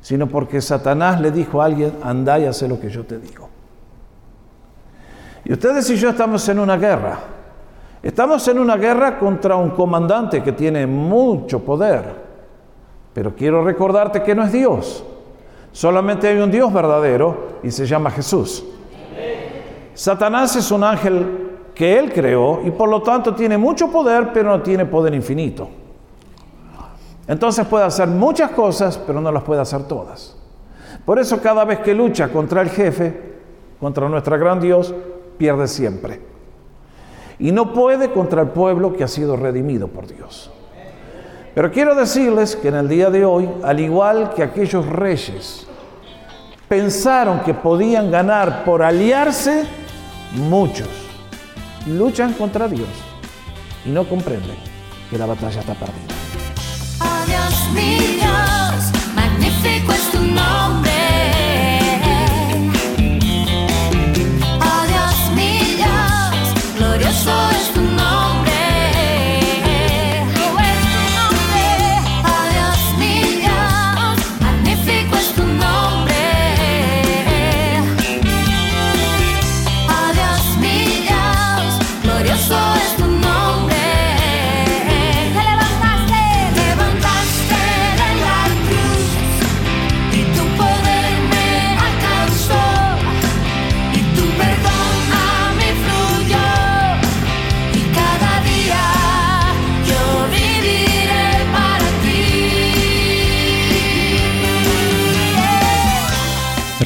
sino 0.00 0.26
porque 0.26 0.60
Satanás 0.60 1.20
le 1.20 1.30
dijo 1.30 1.62
a 1.62 1.66
alguien, 1.66 1.92
anda 2.02 2.36
y 2.40 2.46
hace 2.46 2.66
lo 2.66 2.80
que 2.80 2.90
yo 2.90 3.04
te 3.04 3.20
digo. 3.20 3.54
Y 5.44 5.52
ustedes 5.52 5.88
y 5.90 5.96
yo 5.96 6.10
estamos 6.10 6.48
en 6.48 6.58
una 6.58 6.76
guerra. 6.76 7.18
Estamos 8.02 8.46
en 8.48 8.58
una 8.58 8.76
guerra 8.76 9.18
contra 9.18 9.56
un 9.56 9.70
comandante 9.70 10.42
que 10.42 10.52
tiene 10.52 10.86
mucho 10.86 11.60
poder. 11.60 12.24
Pero 13.12 13.34
quiero 13.34 13.64
recordarte 13.64 14.22
que 14.22 14.34
no 14.34 14.42
es 14.42 14.52
Dios. 14.52 15.04
Solamente 15.72 16.28
hay 16.28 16.38
un 16.38 16.50
Dios 16.50 16.72
verdadero 16.72 17.58
y 17.62 17.70
se 17.70 17.86
llama 17.86 18.10
Jesús. 18.10 18.64
Satanás 19.94 20.56
es 20.56 20.70
un 20.70 20.82
ángel 20.82 21.50
que 21.74 21.98
él 21.98 22.12
creó 22.12 22.60
y 22.64 22.70
por 22.70 22.88
lo 22.88 23.02
tanto 23.02 23.34
tiene 23.34 23.58
mucho 23.58 23.90
poder, 23.90 24.32
pero 24.32 24.50
no 24.50 24.62
tiene 24.62 24.86
poder 24.86 25.14
infinito. 25.14 25.68
Entonces 27.26 27.66
puede 27.66 27.84
hacer 27.84 28.08
muchas 28.08 28.50
cosas, 28.50 28.98
pero 28.98 29.20
no 29.20 29.32
las 29.32 29.42
puede 29.42 29.60
hacer 29.60 29.84
todas. 29.84 30.36
Por 31.04 31.18
eso 31.18 31.40
cada 31.40 31.64
vez 31.64 31.80
que 31.80 31.94
lucha 31.94 32.28
contra 32.28 32.62
el 32.62 32.70
jefe, 32.70 33.34
contra 33.80 34.08
nuestro 34.08 34.38
gran 34.38 34.60
Dios, 34.60 34.94
pierde 35.36 35.68
siempre. 35.68 36.20
Y 37.38 37.52
no 37.52 37.72
puede 37.72 38.12
contra 38.12 38.42
el 38.42 38.48
pueblo 38.48 38.94
que 38.94 39.04
ha 39.04 39.08
sido 39.08 39.36
redimido 39.36 39.88
por 39.88 40.06
Dios. 40.06 40.50
Pero 41.54 41.70
quiero 41.70 41.94
decirles 41.94 42.56
que 42.56 42.68
en 42.68 42.74
el 42.74 42.88
día 42.88 43.10
de 43.10 43.24
hoy, 43.24 43.48
al 43.62 43.78
igual 43.78 44.32
que 44.34 44.42
aquellos 44.42 44.86
reyes 44.86 45.66
pensaron 46.68 47.40
que 47.40 47.54
podían 47.54 48.10
ganar 48.10 48.64
por 48.64 48.82
aliarse, 48.82 49.64
muchos 50.32 50.88
luchan 51.86 52.32
contra 52.32 52.66
Dios 52.66 52.88
y 53.84 53.90
no 53.90 54.08
comprenden 54.08 54.56
que 55.10 55.18
la 55.18 55.26
batalla 55.26 55.60
está 55.60 55.74
perdida. 55.74 56.14
Magnífico 59.14 59.92
es 59.92 60.10
tu 60.10 60.20
nombre. 60.20 60.83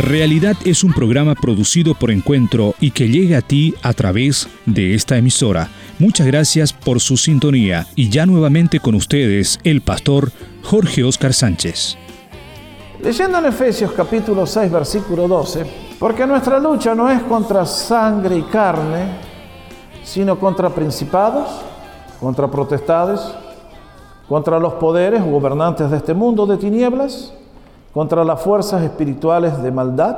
Realidad 0.09 0.57
es 0.65 0.85
un 0.85 0.95
programa 0.95 1.35
producido 1.35 1.93
por 1.93 2.11
Encuentro 2.11 2.75
y 2.81 2.93
que 2.93 3.11
llega 3.11 3.37
a 3.37 3.43
ti 3.43 3.75
a 3.83 3.93
través 3.93 4.49
de 4.65 4.95
esta 4.95 5.19
emisora. 5.19 5.69
Muchas 5.99 6.27
gracias 6.27 6.73
por 6.73 6.99
su 7.01 7.19
sintonía 7.19 7.87
y 7.95 8.09
ya 8.09 8.25
nuevamente 8.25 8.81
con 8.81 8.95
ustedes 8.95 9.61
el 9.65 9.83
pastor 9.83 10.33
Jorge 10.65 11.05
Oscar 11.05 11.35
Sánchez. 11.35 11.99
Leyendo 13.03 13.37
en 13.37 13.45
Efesios 13.45 13.93
capítulo 13.93 14.47
6 14.47 14.73
versículo 14.73 15.29
12, 15.29 15.67
porque 15.99 16.27
nuestra 16.27 16.59
lucha 16.59 16.95
no 16.95 17.11
es 17.11 17.21
contra 17.25 17.67
sangre 17.67 18.39
y 18.39 18.43
carne, 18.45 19.11
sino 20.05 20.41
contra 20.41 20.71
principados, 20.71 21.51
contra 22.19 22.51
protestades, 22.51 23.21
contra 24.27 24.59
los 24.59 24.73
poderes 24.73 25.23
gobernantes 25.23 25.91
de 25.91 25.99
este 25.99 26.15
mundo 26.15 26.47
de 26.47 26.57
tinieblas, 26.57 27.35
contra 27.99 28.23
las 28.23 28.41
fuerzas 28.41 28.81
espirituales 28.85 29.61
de 29.61 29.73
maldad 29.73 30.17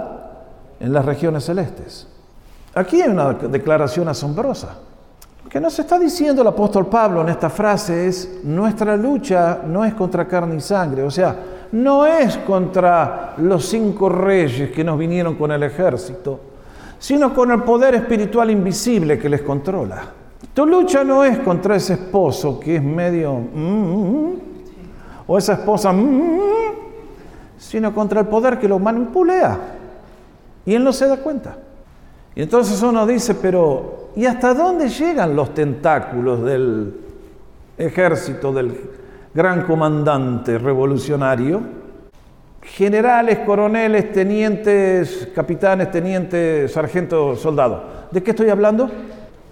en 0.80 0.92
las 0.92 1.02
regiones 1.02 1.46
celestes. 1.46 2.06
Aquí 2.75 3.00
hay 3.00 3.08
una 3.08 3.32
declaración 3.32 4.06
asombrosa. 4.06 4.76
Lo 5.42 5.49
que 5.49 5.58
nos 5.58 5.78
está 5.78 5.99
diciendo 5.99 6.42
el 6.42 6.49
apóstol 6.49 6.88
Pablo 6.88 7.22
en 7.22 7.30
esta 7.30 7.49
frase 7.49 8.06
es, 8.06 8.40
nuestra 8.44 8.99
lucha 8.99 9.60
no 9.66 9.82
es 9.82 9.94
contra 9.94 10.28
carne 10.28 10.56
y 10.56 10.60
sangre, 10.60 11.04
o 11.04 11.10
sea, 11.10 11.34
no 11.72 12.04
es 12.04 12.37
contra 12.37 13.32
los 13.38 13.64
cinco 13.64 14.10
reyes 14.10 14.70
que 14.72 14.84
nos 14.84 14.99
vinieron 14.99 15.37
con 15.37 15.50
el 15.50 15.62
ejército, 15.62 16.38
sino 16.99 17.32
con 17.32 17.50
el 17.50 17.62
poder 17.62 17.94
espiritual 17.94 18.50
invisible 18.50 19.18
que 19.18 19.30
les 19.30 19.40
controla. 19.40 20.02
Tu 20.52 20.66
lucha 20.66 21.02
no 21.02 21.25
es 21.25 21.38
contra 21.38 21.76
ese 21.76 21.94
esposo 21.94 22.60
que 22.60 22.76
es 22.76 22.82
medio... 22.82 23.32
mm, 23.32 24.32
o 25.28 25.38
esa 25.38 25.54
esposa... 25.54 25.94
mm, 25.94 26.59
sino 27.60 27.94
contra 27.94 28.20
el 28.20 28.26
poder 28.26 28.58
que 28.58 28.66
lo 28.66 28.78
manipulea. 28.78 29.58
Y 30.64 30.74
él 30.74 30.82
no 30.82 30.92
se 30.92 31.06
da 31.06 31.18
cuenta. 31.18 31.56
Y 32.34 32.42
entonces 32.42 32.82
uno 32.82 33.06
dice, 33.06 33.34
pero 33.34 34.08
¿y 34.16 34.24
hasta 34.24 34.54
dónde 34.54 34.88
llegan 34.88 35.36
los 35.36 35.52
tentáculos 35.52 36.42
del 36.42 36.94
ejército 37.76 38.50
del 38.52 38.80
gran 39.34 39.66
comandante 39.66 40.56
revolucionario? 40.56 41.60
Generales, 42.62 43.40
coroneles, 43.40 44.10
tenientes, 44.10 45.28
capitanes, 45.34 45.90
tenientes, 45.90 46.73
sargentos, 46.73 47.40
soldados. 47.40 47.82
¿De 48.10 48.23
qué 48.23 48.30
estoy 48.30 48.49
hablando? 48.49 48.90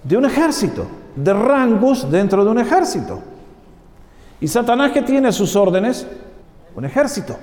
De 0.02 0.16
un 0.16 0.24
ejército, 0.24 0.86
de 1.14 1.34
rangos 1.34 2.10
dentro 2.10 2.42
de 2.42 2.50
un 2.50 2.58
ejército. 2.58 3.20
¿Y 4.40 4.48
Satanás 4.48 4.92
que 4.92 5.02
tiene 5.02 5.30
sus 5.30 5.54
órdenes? 5.56 6.06
Un 6.74 6.86
ejército. 6.86 7.36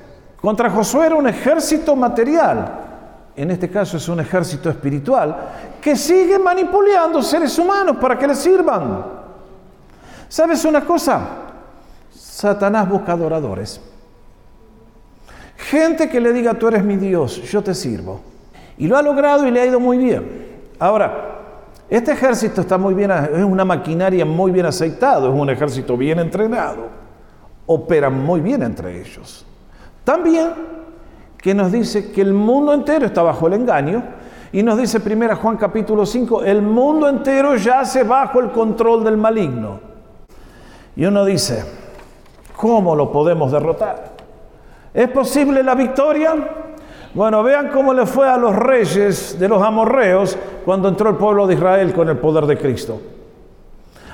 Contra 0.46 0.70
Josué 0.70 1.08
era 1.08 1.16
un 1.16 1.28
ejército 1.28 1.96
material, 1.96 2.72
en 3.36 3.50
este 3.50 3.68
caso 3.68 3.98
es 3.98 4.08
un 4.08 4.20
ejército 4.20 4.70
espiritual, 4.70 5.36
que 5.82 5.96
sigue 5.96 6.38
manipulando 6.38 7.24
seres 7.24 7.58
humanos 7.58 7.98
para 8.00 8.16
que 8.16 8.28
le 8.28 8.36
sirvan. 8.36 9.06
¿Sabes 10.30 10.64
una 10.64 10.86
cosa? 10.86 11.20
Satanás 12.14 12.88
busca 12.88 13.14
adoradores. 13.14 13.82
Gente 15.58 16.08
que 16.08 16.22
le 16.22 16.32
diga, 16.32 16.54
tú 16.54 16.68
eres 16.68 16.84
mi 16.84 16.98
Dios, 16.98 17.42
yo 17.42 17.64
te 17.64 17.74
sirvo. 17.74 18.22
Y 18.78 18.86
lo 18.86 18.98
ha 18.98 19.02
logrado 19.02 19.48
y 19.48 19.50
le 19.50 19.62
ha 19.62 19.66
ido 19.66 19.80
muy 19.80 19.98
bien. 19.98 20.60
Ahora, 20.78 21.40
este 21.90 22.12
ejército 22.12 22.62
está 22.62 22.78
muy 22.78 22.94
bien, 22.94 23.10
es 23.10 23.44
una 23.44 23.66
maquinaria 23.66 24.26
muy 24.26 24.52
bien 24.52 24.68
aceitado, 24.68 25.34
es 25.34 25.42
un 25.42 25.50
ejército 25.50 25.98
bien 25.98 26.20
entrenado. 26.20 26.86
Operan 27.66 28.24
muy 28.24 28.42
bien 28.42 28.62
entre 28.62 29.02
ellos. 29.02 29.44
También 30.06 30.54
que 31.38 31.54
nos 31.54 31.72
dice 31.72 32.12
que 32.12 32.22
el 32.22 32.34
mundo 32.34 32.74
entero 32.74 33.08
está 33.08 33.24
bajo 33.24 33.48
el 33.48 33.54
engaño 33.54 34.02
y 34.54 34.64
nos 34.64 34.78
dice 34.78 35.02
1 35.06 35.36
Juan 35.36 35.58
capítulo 35.58 36.06
5, 36.06 36.44
el 36.44 36.62
mundo 36.62 37.10
entero 37.10 37.56
yace 37.56 38.04
bajo 38.04 38.40
el 38.40 38.52
control 38.52 39.04
del 39.04 39.18
maligno. 39.18 39.80
Y 40.96 41.06
uno 41.06 41.26
dice, 41.26 41.66
¿cómo 42.56 42.96
lo 42.96 43.12
podemos 43.12 43.52
derrotar? 43.52 44.14
¿Es 44.94 45.10
posible 45.10 45.62
la 45.62 45.76
victoria? 45.76 46.34
Bueno, 47.14 47.44
vean 47.44 47.70
cómo 47.70 47.94
le 47.94 48.06
fue 48.06 48.30
a 48.30 48.38
los 48.38 48.56
reyes 48.56 49.38
de 49.40 49.50
los 49.50 49.62
amorreos 49.62 50.38
cuando 50.64 50.88
entró 50.88 51.10
el 51.10 51.16
pueblo 51.16 51.48
de 51.48 51.56
Israel 51.56 51.94
con 51.94 52.08
el 52.10 52.18
poder 52.18 52.46
de 52.46 52.58
Cristo. 52.58 53.02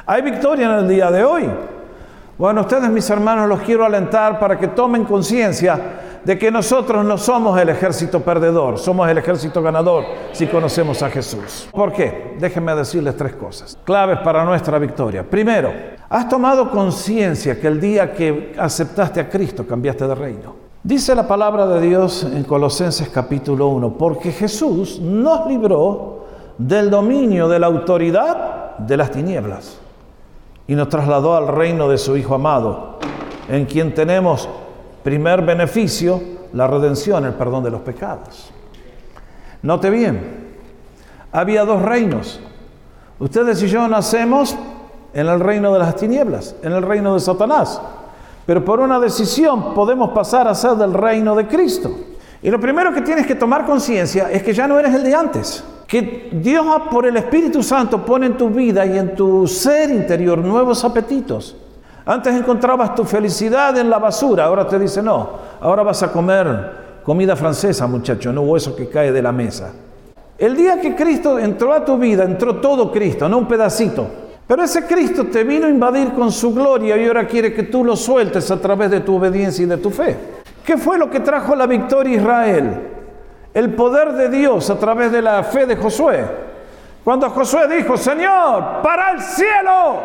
¿Hay 0.06 0.22
victoria 0.22 0.68
en 0.68 0.80
el 0.80 0.88
día 0.88 1.12
de 1.12 1.24
hoy? 1.24 1.50
Bueno, 2.42 2.62
ustedes 2.62 2.90
mis 2.90 3.08
hermanos 3.08 3.48
los 3.48 3.62
quiero 3.62 3.86
alentar 3.86 4.40
para 4.40 4.58
que 4.58 4.70
tomen 4.70 5.06
conciencia 5.06 6.20
de 6.26 6.40
que 6.40 6.50
nosotros 6.50 7.06
no 7.06 7.16
somos 7.16 7.60
el 7.60 7.70
ejército 7.70 8.22
perdedor, 8.22 8.80
somos 8.80 9.08
el 9.08 9.20
ejército 9.20 9.62
ganador 9.62 10.06
si 10.32 10.48
conocemos 10.48 11.04
a 11.04 11.12
Jesús. 11.12 11.70
¿Por 11.72 11.94
qué? 11.94 12.36
Déjenme 12.40 12.74
decirles 12.74 13.16
tres 13.16 13.34
cosas 13.34 13.78
claves 13.84 14.18
para 14.24 14.44
nuestra 14.44 14.80
victoria. 14.80 15.22
Primero, 15.22 15.72
has 16.10 16.28
tomado 16.28 16.72
conciencia 16.72 17.60
que 17.60 17.68
el 17.68 17.80
día 17.80 18.12
que 18.12 18.56
aceptaste 18.58 19.20
a 19.20 19.30
Cristo 19.30 19.68
cambiaste 19.68 20.08
de 20.08 20.16
reino. 20.16 20.56
Dice 20.82 21.14
la 21.14 21.28
palabra 21.28 21.68
de 21.68 21.80
Dios 21.80 22.24
en 22.24 22.44
Colosenses 22.44 23.10
capítulo 23.10 23.68
1, 23.68 24.00
porque 24.00 24.32
Jesús 24.32 25.00
nos 25.00 25.46
libró 25.46 26.26
del 26.58 26.90
dominio 26.90 27.48
de 27.48 27.60
la 27.60 27.68
autoridad 27.68 28.78
de 28.80 28.98
las 28.98 29.12
tinieblas 29.12 29.78
y 30.72 30.76
nos 30.76 30.88
trasladó 30.88 31.36
al 31.36 31.50
reino 31.50 31.90
de 31.90 31.98
su 31.98 32.16
Hijo 32.16 32.34
amado, 32.34 32.98
en 33.50 33.66
quien 33.66 33.94
tenemos 33.94 34.48
primer 35.04 35.42
beneficio, 35.42 36.22
la 36.54 36.66
redención, 36.66 37.26
el 37.26 37.34
perdón 37.34 37.66
de 37.66 37.72
los 37.72 37.82
pecados. 37.82 38.54
Note 39.64 39.90
bien, 39.90 40.56
había 41.34 41.66
dos 41.66 41.82
reinos. 41.82 42.40
Ustedes 43.20 43.62
y 43.64 43.68
yo 43.68 43.86
nacemos 43.90 44.56
en 45.14 45.28
el 45.28 45.42
reino 45.42 45.74
de 45.74 45.80
las 45.80 45.98
tinieblas, 45.98 46.56
en 46.64 46.72
el 46.72 46.84
reino 46.84 47.16
de 47.16 47.20
Satanás, 47.20 47.82
pero 48.46 48.64
por 48.64 48.80
una 48.80 48.98
decisión 48.98 49.74
podemos 49.74 50.12
pasar 50.12 50.48
a 50.48 50.56
ser 50.56 50.76
del 50.76 50.94
reino 50.94 51.36
de 51.36 51.48
Cristo. 51.48 51.92
Y 52.42 52.50
lo 52.50 52.62
primero 52.62 52.94
que 52.94 53.02
tienes 53.02 53.28
que 53.28 53.36
tomar 53.36 53.66
conciencia 53.66 54.32
es 54.32 54.42
que 54.42 54.54
ya 54.54 54.70
no 54.70 54.80
eres 54.80 54.96
el 54.96 55.04
de 55.04 55.14
antes 55.14 55.66
que 55.92 56.30
Dios 56.32 56.66
por 56.90 57.06
el 57.06 57.18
Espíritu 57.18 57.62
Santo 57.62 58.06
pone 58.06 58.28
en 58.28 58.38
tu 58.38 58.50
vida 58.50 58.86
y 58.86 58.98
en 58.98 59.14
tu 59.14 59.46
ser 59.46 59.90
interior 59.90 60.38
nuevos 60.38 60.86
apetitos. 60.86 61.54
Antes 62.06 62.34
encontrabas 62.34 62.96
tu 62.96 63.04
felicidad 63.04 63.78
en 63.78 63.90
la 63.90 64.00
basura, 64.00 64.46
ahora 64.46 64.66
te 64.66 64.80
dice 64.80 65.04
no, 65.04 65.32
ahora 65.60 65.84
vas 65.84 66.02
a 66.02 66.10
comer 66.10 67.02
comida 67.04 67.36
francesa, 67.36 67.88
muchacho, 67.88 68.32
no 68.32 68.44
hueso 68.44 68.74
que 68.74 68.88
cae 68.88 69.12
de 69.12 69.22
la 69.22 69.34
mesa. 69.34 69.74
El 70.38 70.56
día 70.56 70.80
que 70.80 70.96
Cristo 70.96 71.38
entró 71.38 71.74
a 71.74 71.84
tu 71.84 71.98
vida, 71.98 72.24
entró 72.24 72.62
todo 72.62 72.90
Cristo, 72.90 73.28
no 73.28 73.40
un 73.40 73.48
pedacito. 73.50 74.08
Pero 74.48 74.64
ese 74.64 74.86
Cristo 74.86 75.26
te 75.26 75.44
vino 75.44 75.68
a 75.68 75.70
invadir 75.70 76.14
con 76.14 76.32
su 76.32 76.54
gloria 76.54 76.96
y 76.96 77.06
ahora 77.06 77.28
quiere 77.28 77.54
que 77.54 77.64
tú 77.64 77.84
lo 77.84 77.98
sueltes 77.98 78.50
a 78.50 78.62
través 78.62 78.92
de 78.92 79.02
tu 79.02 79.18
obediencia 79.18 79.66
y 79.66 79.68
de 79.68 79.76
tu 79.76 79.90
fe. 79.90 80.16
¿Qué 80.64 80.78
fue 80.78 80.98
lo 80.98 81.10
que 81.10 81.20
trajo 81.20 81.54
la 81.54 81.68
victoria 81.68 82.14
a 82.14 82.22
Israel? 82.22 82.91
El 83.54 83.74
poder 83.74 84.14
de 84.14 84.30
Dios 84.30 84.70
a 84.70 84.80
través 84.80 85.12
de 85.12 85.22
la 85.22 85.44
fe 85.44 85.66
de 85.66 85.76
Josué. 85.76 86.26
Cuando 87.04 87.30
Josué 87.30 87.68
dijo, 87.68 87.98
Señor, 87.98 88.82
para 88.82 89.12
el 89.12 89.22
cielo, 89.22 90.02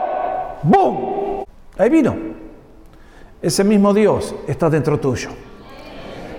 ¡boom! 0.63 1.45
Ahí 1.79 1.91
vino. 1.91 2.17
Ese 3.41 3.63
mismo 3.65 3.93
Dios 3.93 4.35
está 4.47 4.71
dentro 4.71 4.99
tuyo. 4.99 5.31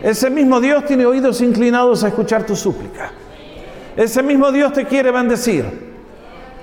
Ese 0.02 0.30
mismo 0.30 0.60
Dios 0.60 0.86
tiene 0.86 1.06
oídos 1.06 1.42
inclinados 1.42 2.04
a 2.04 2.10
escuchar 2.10 2.44
tu 2.46 2.56
súplica. 2.56 3.12
Ese 3.96 4.22
mismo 4.22 4.52
Dios 4.52 4.74
te 4.74 4.86
quiere 4.86 5.12
bendecir. 5.12 5.88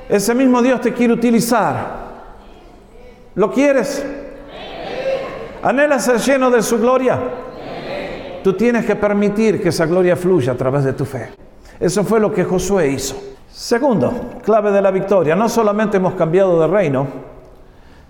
Ese 0.09 0.35
mismo 0.35 0.61
Dios 0.61 0.80
te 0.80 0.92
quiere 0.92 1.14
utilizar. 1.14 2.04
¿Lo 3.35 3.50
quieres? 3.50 4.04
¿Anhelas 5.62 6.04
ser 6.04 6.18
lleno 6.18 6.50
de 6.50 6.62
su 6.62 6.78
gloria? 6.78 7.18
Tú 8.44 8.52
tienes 8.52 8.85
que 8.85 8.94
permitir 8.94 9.62
que 9.62 9.70
esa 9.70 9.87
gloria 9.87 10.16
fluya 10.16 10.52
a 10.52 10.54
través 10.54 10.85
de 10.85 10.92
tu 10.92 11.07
fe. 11.07 11.30
Eso 11.80 12.04
fue 12.04 12.20
lo 12.20 12.30
que 12.30 12.44
Josué 12.44 12.88
hizo. 12.88 13.16
Segundo, 13.50 14.12
clave 14.42 14.70
de 14.70 14.83
la 14.83 14.90
victoria, 14.90 15.35
no 15.35 15.48
solamente 15.48 15.96
hemos 15.96 16.12
cambiado 16.12 16.61
de 16.61 16.66
reino, 16.66 17.07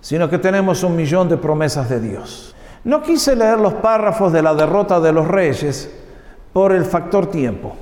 sino 0.01 0.29
que 0.29 0.37
tenemos 0.37 0.83
un 0.83 0.93
millón 0.93 1.29
de 1.29 1.37
promesas 1.37 1.87
de 1.87 2.01
Dios. 2.01 2.53
No 2.83 3.01
quise 3.01 3.33
leer 3.33 3.59
los 3.59 3.75
párrafos 3.75 4.33
de 4.33 4.41
la 4.41 4.53
derrota 4.53 4.99
de 4.99 5.13
los 5.13 5.25
reyes 5.25 5.89
por 6.51 6.73
el 6.73 6.83
factor 6.83 7.27
tiempo, 7.27 7.73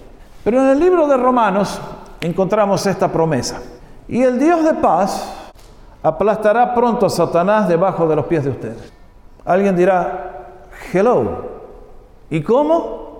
pero 0.44 0.62
en 0.62 0.68
el 0.68 0.80
libro 0.80 1.08
de 1.08 1.18
Romanos 1.18 1.82
encontramos 2.22 2.86
esta 2.86 3.12
promesa. 3.12 3.64
Y 4.08 4.22
el 4.22 4.38
Dios 4.38 4.64
de 4.64 4.76
paz 4.76 5.52
aplastará 6.04 6.76
pronto 6.76 7.08
a 7.08 7.10
Satanás 7.10 7.68
debajo 7.68 8.08
de 8.08 8.16
los 8.16 8.26
pies 8.28 8.44
de 8.44 8.52
ustedes. 8.52 8.94
Alguien 9.44 9.76
dirá, 9.76 10.70
hello, 10.94 11.53
¿Y 12.30 12.42
cómo? 12.42 13.14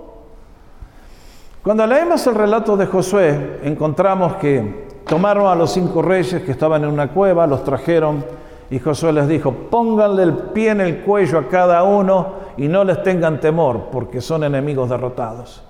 Cuando 1.62 1.86
leemos 1.86 2.26
el 2.26 2.34
relato 2.34 2.76
de 2.76 2.86
Josué, 2.86 3.60
encontramos 3.62 4.34
que 4.34 4.84
tomaron 5.06 5.46
a 5.46 5.54
los 5.54 5.72
cinco 5.72 6.02
reyes 6.02 6.42
que 6.42 6.52
estaban 6.52 6.84
en 6.84 6.90
una 6.90 7.10
cueva, 7.10 7.46
los 7.46 7.64
trajeron 7.64 8.24
y 8.70 8.78
Josué 8.78 9.12
les 9.12 9.28
dijo, 9.28 9.52
pónganle 9.70 10.24
el 10.24 10.34
pie 10.34 10.70
en 10.70 10.80
el 10.80 10.98
cuello 11.00 11.38
a 11.38 11.48
cada 11.48 11.82
uno 11.84 12.44
y 12.56 12.68
no 12.68 12.84
les 12.84 13.02
tengan 13.02 13.40
temor, 13.40 13.88
porque 13.90 14.20
son 14.20 14.44
enemigos 14.44 14.90
derrotados. 14.90 15.62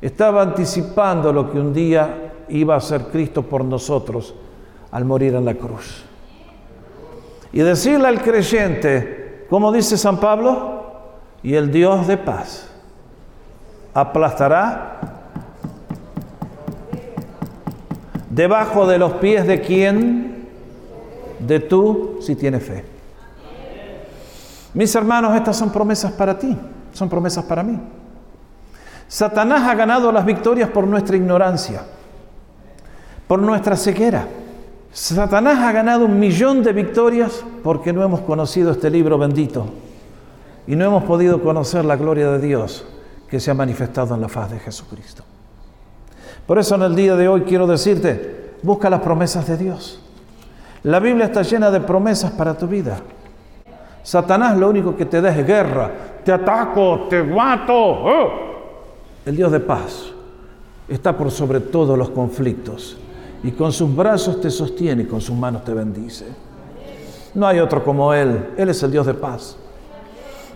estaba 0.00 0.42
anticipando 0.42 1.32
lo 1.32 1.50
que 1.50 1.58
un 1.58 1.74
día 1.74 2.32
iba 2.48 2.74
a 2.74 2.78
hacer 2.78 3.08
Cristo 3.12 3.42
por 3.42 3.64
nosotros 3.64 4.34
al 4.90 5.04
morir 5.04 5.34
en 5.34 5.44
la 5.44 5.54
cruz. 5.54 6.04
Y 7.52 7.60
decirle 7.60 8.08
al 8.08 8.22
creyente, 8.22 9.46
como 9.50 9.72
dice 9.72 9.98
San 9.98 10.18
Pablo, 10.18 10.79
y 11.42 11.54
el 11.54 11.70
Dios 11.70 12.06
de 12.06 12.16
paz 12.16 12.68
aplastará 13.94 14.98
debajo 18.28 18.86
de 18.86 18.98
los 18.98 19.12
pies 19.14 19.46
de 19.46 19.60
quién? 19.60 20.48
De 21.38 21.58
tú, 21.58 22.18
si 22.20 22.36
tienes 22.36 22.62
fe. 22.62 22.84
Mis 24.74 24.94
hermanos, 24.94 25.34
estas 25.34 25.56
son 25.56 25.70
promesas 25.70 26.12
para 26.12 26.38
ti, 26.38 26.56
son 26.92 27.08
promesas 27.08 27.44
para 27.44 27.62
mí. 27.62 27.80
Satanás 29.08 29.62
ha 29.62 29.74
ganado 29.74 30.12
las 30.12 30.24
victorias 30.24 30.70
por 30.70 30.86
nuestra 30.86 31.16
ignorancia, 31.16 31.82
por 33.26 33.40
nuestra 33.40 33.76
ceguera. 33.76 34.28
Satanás 34.92 35.58
ha 35.58 35.72
ganado 35.72 36.04
un 36.04 36.20
millón 36.20 36.62
de 36.62 36.72
victorias 36.72 37.42
porque 37.64 37.92
no 37.92 38.04
hemos 38.04 38.20
conocido 38.20 38.70
este 38.70 38.90
libro 38.90 39.18
bendito 39.18 39.66
y 40.70 40.76
no 40.76 40.84
hemos 40.84 41.02
podido 41.02 41.42
conocer 41.42 41.84
la 41.84 41.96
gloria 41.96 42.30
de 42.30 42.38
Dios 42.38 42.84
que 43.28 43.40
se 43.40 43.50
ha 43.50 43.54
manifestado 43.54 44.14
en 44.14 44.20
la 44.20 44.28
faz 44.28 44.52
de 44.52 44.60
Jesucristo. 44.60 45.24
Por 46.46 46.60
eso 46.60 46.76
en 46.76 46.82
el 46.82 46.94
día 46.94 47.16
de 47.16 47.26
hoy 47.26 47.40
quiero 47.40 47.66
decirte, 47.66 48.52
busca 48.62 48.88
las 48.88 49.00
promesas 49.00 49.48
de 49.48 49.56
Dios. 49.56 50.00
La 50.84 51.00
Biblia 51.00 51.24
está 51.24 51.42
llena 51.42 51.72
de 51.72 51.80
promesas 51.80 52.30
para 52.30 52.56
tu 52.56 52.68
vida. 52.68 53.00
Satanás 54.04 54.56
lo 54.56 54.70
único 54.70 54.94
que 54.94 55.06
te 55.06 55.20
da 55.20 55.36
es 55.36 55.44
guerra. 55.44 55.90
Te 56.24 56.30
ataco, 56.30 57.08
te 57.10 57.20
mato. 57.20 57.74
¡Oh! 57.74 58.30
El 59.26 59.34
Dios 59.34 59.50
de 59.50 59.58
paz 59.58 60.12
está 60.88 61.18
por 61.18 61.32
sobre 61.32 61.58
todos 61.58 61.98
los 61.98 62.10
conflictos 62.10 62.96
y 63.42 63.50
con 63.50 63.72
sus 63.72 63.92
brazos 63.92 64.40
te 64.40 64.50
sostiene 64.50 65.02
y 65.02 65.06
con 65.06 65.20
sus 65.20 65.36
manos 65.36 65.64
te 65.64 65.74
bendice. 65.74 66.26
No 67.34 67.44
hay 67.44 67.58
otro 67.58 67.82
como 67.82 68.14
Él. 68.14 68.50
Él 68.56 68.68
es 68.68 68.80
el 68.84 68.92
Dios 68.92 69.06
de 69.06 69.14
paz. 69.14 69.56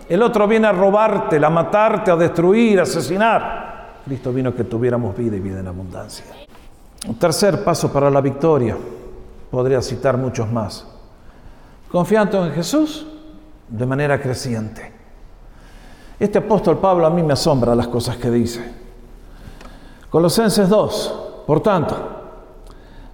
El 0.07 0.21
otro 0.21 0.47
viene 0.47 0.67
a 0.67 0.71
robarte, 0.71 1.43
a 1.43 1.49
matarte, 1.49 2.11
a 2.11 2.15
destruir, 2.15 2.79
a 2.79 2.83
asesinar. 2.83 4.01
Cristo 4.05 4.31
vino 4.31 4.49
a 4.49 4.53
que 4.53 4.63
tuviéramos 4.63 5.17
vida 5.17 5.35
y 5.35 5.39
vida 5.39 5.59
en 5.59 5.67
abundancia. 5.67 6.25
Un 7.07 7.15
tercer 7.15 7.63
paso 7.63 7.91
para 7.91 8.09
la 8.11 8.21
victoria. 8.21 8.77
Podría 9.49 9.81
citar 9.81 10.17
muchos 10.17 10.51
más. 10.51 10.85
Confiando 11.91 12.45
en 12.45 12.51
Jesús 12.51 13.07
de 13.67 13.85
manera 13.85 14.21
creciente. 14.21 14.93
Este 16.19 16.37
apóstol 16.37 16.77
Pablo 16.77 17.05
a 17.07 17.09
mí 17.09 17.23
me 17.23 17.33
asombra 17.33 17.73
las 17.73 17.87
cosas 17.87 18.17
que 18.17 18.29
dice. 18.29 18.63
Colosenses 20.09 20.69
2. 20.69 21.43
Por 21.47 21.61
tanto, 21.61 21.95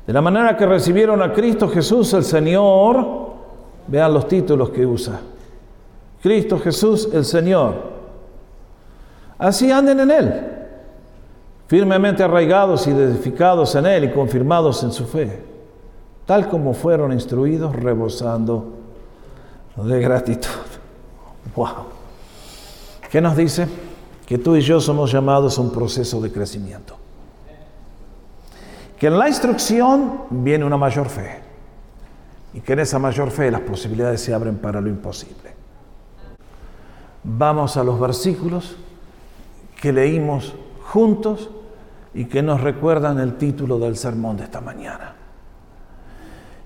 de 0.05 0.13
la 0.13 0.21
manera 0.21 0.57
que 0.57 0.65
recibieron 0.65 1.21
a 1.21 1.31
Cristo 1.31 1.69
Jesús 1.69 2.13
el 2.13 2.23
Señor, 2.23 3.31
vean 3.87 4.13
los 4.13 4.27
títulos 4.27 4.69
que 4.69 4.85
usa. 4.85 5.19
Cristo 6.21 6.59
Jesús 6.59 7.09
el 7.11 7.25
Señor. 7.25 7.91
Así 9.37 9.71
anden 9.71 9.99
en 10.01 10.11
Él, 10.11 10.33
firmemente 11.67 12.23
arraigados 12.23 12.85
y 12.85 12.91
edificados 12.91 13.73
en 13.75 13.87
Él 13.87 14.03
y 14.03 14.11
confirmados 14.11 14.83
en 14.83 14.91
su 14.91 15.05
fe, 15.05 15.41
tal 16.27 16.47
como 16.47 16.73
fueron 16.73 17.11
instruidos, 17.11 17.75
rebosando 17.75 18.73
de 19.75 19.99
gratitud. 19.99 20.49
¡Wow! 21.55 21.85
¿Qué 23.09 23.19
nos 23.19 23.35
dice? 23.35 23.67
Que 24.25 24.37
tú 24.37 24.55
y 24.55 24.61
yo 24.61 24.79
somos 24.79 25.11
llamados 25.11 25.57
a 25.57 25.61
un 25.61 25.71
proceso 25.71 26.21
de 26.21 26.31
crecimiento. 26.31 26.95
Que 28.97 29.07
en 29.07 29.17
la 29.17 29.27
instrucción 29.27 30.25
viene 30.29 30.63
una 30.63 30.77
mayor 30.77 31.09
fe. 31.09 31.39
Y 32.53 32.61
que 32.61 32.73
en 32.73 32.79
esa 32.79 32.99
mayor 32.99 33.31
fe 33.31 33.49
las 33.49 33.61
posibilidades 33.61 34.21
se 34.21 34.33
abren 34.33 34.57
para 34.57 34.79
lo 34.79 34.87
imposible. 34.87 35.50
Vamos 37.23 37.77
a 37.77 37.83
los 37.83 37.99
versículos 37.99 38.75
que 39.79 39.93
leímos 39.93 40.53
juntos 40.85 41.49
y 42.13 42.25
que 42.25 42.41
nos 42.41 42.61
recuerdan 42.61 43.19
el 43.19 43.37
título 43.37 43.79
del 43.79 43.95
sermón 43.95 44.37
de 44.37 44.43
esta 44.43 44.59
mañana. 44.61 45.15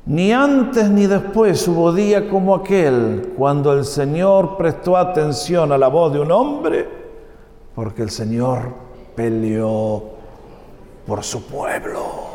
Ni 0.06 0.32
antes 0.32 0.90
ni 0.90 1.08
después 1.08 1.68
hubo 1.68 1.92
día 1.92 2.30
como 2.30 2.56
aquel 2.56 3.34
cuando 3.36 3.74
el 3.74 3.86
Señor 3.86 4.56
prestó 4.56 4.98
atención 4.98 5.72
a 5.72 5.78
la 5.78 5.88
voz 5.88 6.14
de 6.14 6.20
un 6.20 6.32
hombre, 6.32 6.88
porque 7.74 8.04
el 8.04 8.12
Señor 8.12 8.74
peleó 9.16 10.04
por 11.08 11.24
su 11.24 11.44
pueblo. 11.46 12.26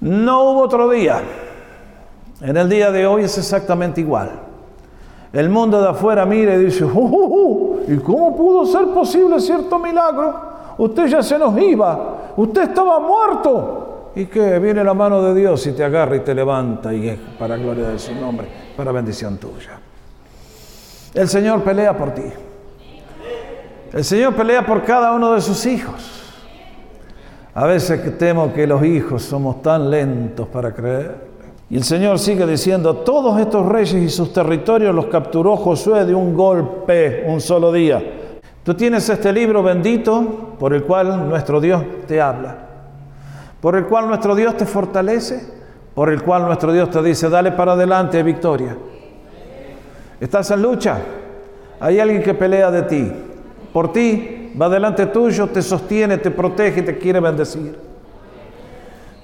No 0.00 0.50
hubo 0.50 0.62
otro 0.62 0.88
día. 0.90 1.22
En 2.40 2.56
el 2.56 2.68
día 2.68 2.92
de 2.92 3.06
hoy 3.06 3.24
es 3.24 3.36
exactamente 3.36 4.00
igual. 4.00 4.47
El 5.32 5.50
mundo 5.50 5.80
de 5.82 5.88
afuera 5.88 6.24
mira 6.24 6.54
y 6.54 6.64
dice, 6.64 6.84
uh, 6.84 6.90
uh, 6.90 7.82
uh, 7.84 7.84
¿y 7.86 7.96
cómo 7.98 8.34
pudo 8.34 8.64
ser 8.64 8.86
posible 8.88 9.40
cierto 9.40 9.78
milagro? 9.78 10.48
Usted 10.78 11.06
ya 11.06 11.22
se 11.22 11.38
nos 11.38 11.58
iba, 11.60 12.32
usted 12.36 12.62
estaba 12.62 12.98
muerto. 13.00 13.84
Y 14.14 14.26
que 14.26 14.58
viene 14.58 14.82
la 14.82 14.94
mano 14.94 15.22
de 15.22 15.38
Dios 15.38 15.64
y 15.66 15.72
te 15.72 15.84
agarra 15.84 16.16
y 16.16 16.20
te 16.20 16.34
levanta 16.34 16.92
y 16.92 17.08
es 17.08 17.18
para 17.38 17.56
gloria 17.56 17.88
de 17.88 17.98
su 17.98 18.14
nombre, 18.14 18.48
para 18.76 18.90
bendición 18.90 19.36
tuya. 19.36 19.78
El 21.14 21.28
Señor 21.28 21.62
pelea 21.62 21.96
por 21.96 22.12
ti. 22.14 22.22
El 23.92 24.04
Señor 24.04 24.34
pelea 24.34 24.64
por 24.64 24.82
cada 24.82 25.12
uno 25.12 25.34
de 25.34 25.40
sus 25.40 25.64
hijos. 25.66 26.18
A 27.54 27.66
veces 27.66 28.18
temo 28.18 28.52
que 28.52 28.66
los 28.66 28.82
hijos 28.84 29.22
somos 29.22 29.62
tan 29.62 29.90
lentos 29.90 30.48
para 30.48 30.72
creer. 30.72 31.27
Y 31.70 31.76
el 31.76 31.84
Señor 31.84 32.18
sigue 32.18 32.46
diciendo, 32.46 32.96
todos 32.96 33.38
estos 33.38 33.66
reyes 33.66 34.02
y 34.02 34.08
sus 34.08 34.32
territorios 34.32 34.94
los 34.94 35.06
capturó 35.06 35.56
Josué 35.56 36.06
de 36.06 36.14
un 36.14 36.34
golpe, 36.34 37.24
un 37.26 37.42
solo 37.42 37.70
día. 37.70 38.02
Tú 38.62 38.74
tienes 38.74 39.08
este 39.08 39.32
libro 39.32 39.62
bendito 39.62 40.54
por 40.58 40.72
el 40.72 40.84
cual 40.84 41.28
nuestro 41.28 41.60
Dios 41.60 41.82
te 42.06 42.20
habla, 42.20 42.56
por 43.60 43.76
el 43.76 43.86
cual 43.86 44.08
nuestro 44.08 44.34
Dios 44.34 44.56
te 44.56 44.64
fortalece, 44.64 45.42
por 45.94 46.10
el 46.10 46.22
cual 46.22 46.46
nuestro 46.46 46.72
Dios 46.72 46.90
te 46.90 47.02
dice, 47.02 47.28
dale 47.28 47.52
para 47.52 47.72
adelante, 47.72 48.22
victoria. 48.22 48.76
Estás 50.20 50.50
en 50.50 50.62
lucha, 50.62 50.98
hay 51.80 52.00
alguien 52.00 52.22
que 52.22 52.34
pelea 52.34 52.70
de 52.70 52.82
ti, 52.82 53.12
por 53.72 53.92
ti, 53.92 54.52
va 54.60 54.70
delante 54.70 55.06
tuyo, 55.06 55.48
te 55.48 55.60
sostiene, 55.60 56.16
te 56.18 56.30
protege 56.30 56.82
te 56.82 56.96
quiere 56.96 57.20
bendecir. 57.20 57.87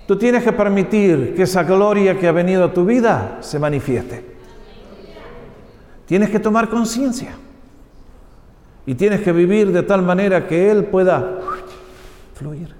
Tú 0.07 0.17
tienes 0.17 0.45
que 0.45 0.53
permitir 0.53 1.35
que 1.35 1.43
esa 1.43 1.63
gloria 1.63 2.19
que 2.19 2.29
ha 2.29 2.33
venido 2.33 2.65
a 2.65 2.73
tu 2.73 2.85
vida 2.85 3.39
se 3.41 3.59
manifieste. 3.59 4.35
Tienes 6.07 6.29
que 6.29 6.39
tomar 6.39 6.69
conciencia. 6.69 7.35
Y 8.87 8.95
tienes 8.95 9.23
que 9.23 9.33
vivir 9.33 9.73
de 9.73 9.83
tal 9.83 10.03
manera 10.03 10.47
que 10.47 10.71
Él 10.71 10.85
pueda 10.85 11.39
fluir. 12.35 12.75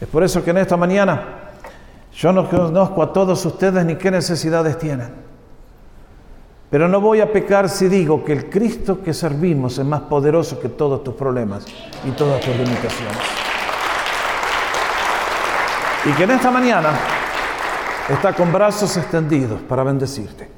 Es 0.00 0.08
por 0.08 0.24
eso 0.24 0.42
que 0.42 0.50
en 0.50 0.58
esta 0.58 0.76
mañana 0.76 1.52
yo 2.12 2.32
no 2.32 2.48
conozco 2.48 3.02
a 3.02 3.12
todos 3.12 3.44
ustedes 3.46 3.84
ni 3.84 3.94
qué 3.94 4.10
necesidades 4.10 4.76
tienen. 4.76 5.08
Pero 6.68 6.88
no 6.88 7.00
voy 7.00 7.20
a 7.20 7.32
pecar 7.32 7.68
si 7.68 7.88
digo 7.88 8.24
que 8.24 8.32
el 8.32 8.50
Cristo 8.50 9.02
que 9.02 9.14
servimos 9.14 9.78
es 9.78 9.84
más 9.84 10.02
poderoso 10.02 10.58
que 10.58 10.68
todos 10.68 11.04
tus 11.04 11.14
problemas 11.14 11.64
y 12.04 12.10
todas 12.12 12.40
tus 12.40 12.56
limitaciones. 12.56 13.49
Y 16.06 16.12
que 16.12 16.22
en 16.24 16.30
esta 16.30 16.50
mañana 16.50 16.90
está 18.08 18.32
con 18.32 18.52
brazos 18.52 18.96
extendidos 18.96 19.60
para 19.62 19.84
bendecirte. 19.84 20.48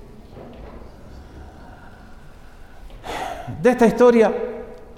De 3.61 3.71
esta 3.71 3.87
historia 3.87 4.33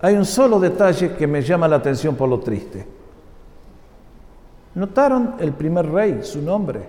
hay 0.03 0.15
un 0.15 0.25
solo 0.25 0.61
detalle 0.61 1.15
que 1.15 1.27
me 1.27 1.41
llama 1.41 1.67
la 1.67 1.77
atención 1.77 2.15
por 2.15 2.29
lo 2.29 2.41
triste. 2.41 2.87
¿Notaron 4.75 5.37
el 5.39 5.53
primer 5.53 5.91
rey, 5.91 6.21
su 6.23 6.43
nombre? 6.43 6.83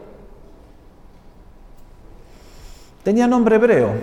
Tenía 3.04 3.28
nombre 3.28 3.56
hebreo, 3.56 3.94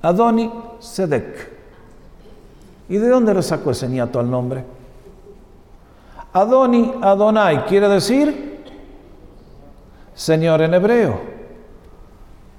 Adoni 0.00 0.50
Sedek. 0.78 1.50
¿Y 2.88 2.96
de 2.96 3.08
dónde 3.08 3.34
lo 3.34 3.42
sacó 3.42 3.72
ese 3.72 3.88
nieto 3.88 4.20
al 4.20 4.30
nombre? 4.30 4.64
Adoni, 6.32 6.94
Adonai, 7.02 7.66
quiere 7.66 7.88
decir 7.88 8.52
Señor 10.14 10.62
en 10.62 10.74
hebreo. 10.74 11.20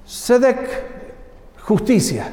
Sedek, 0.04 1.62
justicia. 1.62 2.32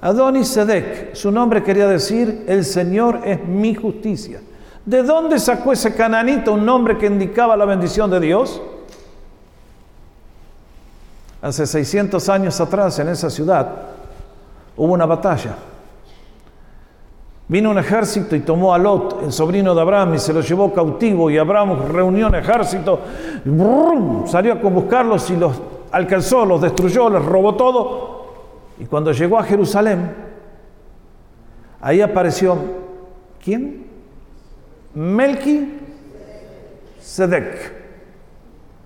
Adoni 0.00 0.44
Sedek, 0.44 1.14
su 1.14 1.30
nombre 1.30 1.62
quería 1.62 1.88
decir 1.88 2.44
el 2.46 2.64
Señor 2.64 3.20
es 3.24 3.42
mi 3.46 3.74
justicia. 3.74 4.40
¿De 4.84 5.02
dónde 5.02 5.38
sacó 5.38 5.72
ese 5.72 5.94
cananito 5.94 6.52
un 6.52 6.66
nombre 6.66 6.98
que 6.98 7.06
indicaba 7.06 7.56
la 7.56 7.64
bendición 7.64 8.10
de 8.10 8.20
Dios? 8.20 8.60
Hace 11.40 11.66
600 11.66 12.28
años 12.28 12.60
atrás 12.60 12.98
en 12.98 13.08
esa 13.08 13.30
ciudad 13.30 13.68
hubo 14.76 14.92
una 14.92 15.06
batalla 15.06 15.56
Vino 17.46 17.70
un 17.70 17.78
ejército 17.78 18.34
y 18.34 18.40
tomó 18.40 18.74
a 18.74 18.78
Lot, 18.78 19.22
el 19.22 19.30
sobrino 19.32 19.74
de 19.74 19.80
Abraham, 19.80 20.14
y 20.14 20.18
se 20.18 20.32
lo 20.32 20.40
llevó 20.40 20.72
cautivo. 20.72 21.30
Y 21.30 21.36
Abraham 21.36 21.88
reunió 21.88 22.28
un 22.28 22.34
ejército, 22.34 23.00
salió 24.26 24.52
a 24.52 24.56
buscarlos 24.56 25.28
y 25.30 25.36
los 25.36 25.60
alcanzó, 25.92 26.46
los 26.46 26.62
destruyó, 26.62 27.10
les 27.10 27.24
robó 27.24 27.54
todo. 27.54 28.24
Y 28.78 28.86
cuando 28.86 29.12
llegó 29.12 29.38
a 29.38 29.42
Jerusalén, 29.42 30.10
ahí 31.80 32.00
apareció, 32.00 32.56
¿quién? 33.42 33.86
Melqui 34.94 35.80
Sedek. 36.98 37.72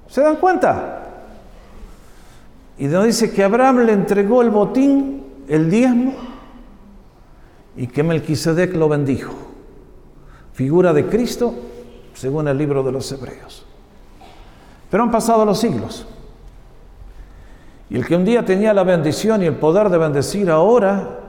¿Se 0.09 0.21
dan 0.21 0.37
cuenta? 0.37 1.05
Y 2.77 2.87
nos 2.87 3.05
dice 3.05 3.31
que 3.31 3.45
Abraham 3.45 3.85
le 3.87 3.93
entregó 3.93 4.43
el 4.43 4.51
botín, 4.51 5.25
el 5.49 5.71
diezmo, 5.71 6.28
y 7.79 7.87
que 7.87 8.03
Melquisedec 8.03 8.75
lo 8.75 8.89
bendijo. 8.89 9.33
Figura 10.53 10.93
de 10.93 11.07
Cristo 11.07 11.55
según 12.13 12.49
el 12.49 12.59
libro 12.59 12.83
de 12.83 12.91
los 12.91 13.11
Hebreos. 13.13 13.65
Pero 14.91 15.05
han 15.05 15.13
pasado 15.13 15.45
los 15.45 15.61
siglos. 15.61 16.05
Y 17.89 17.97
el 17.97 18.05
que 18.05 18.17
un 18.17 18.25
día 18.25 18.45
tenía 18.45 18.75
la 18.75 18.83
bendición 18.83 19.45
y 19.45 19.47
el 19.47 19.55
poder 19.55 19.91
de 19.91 19.99
bendecir 19.99 20.51
ahora 20.51 21.21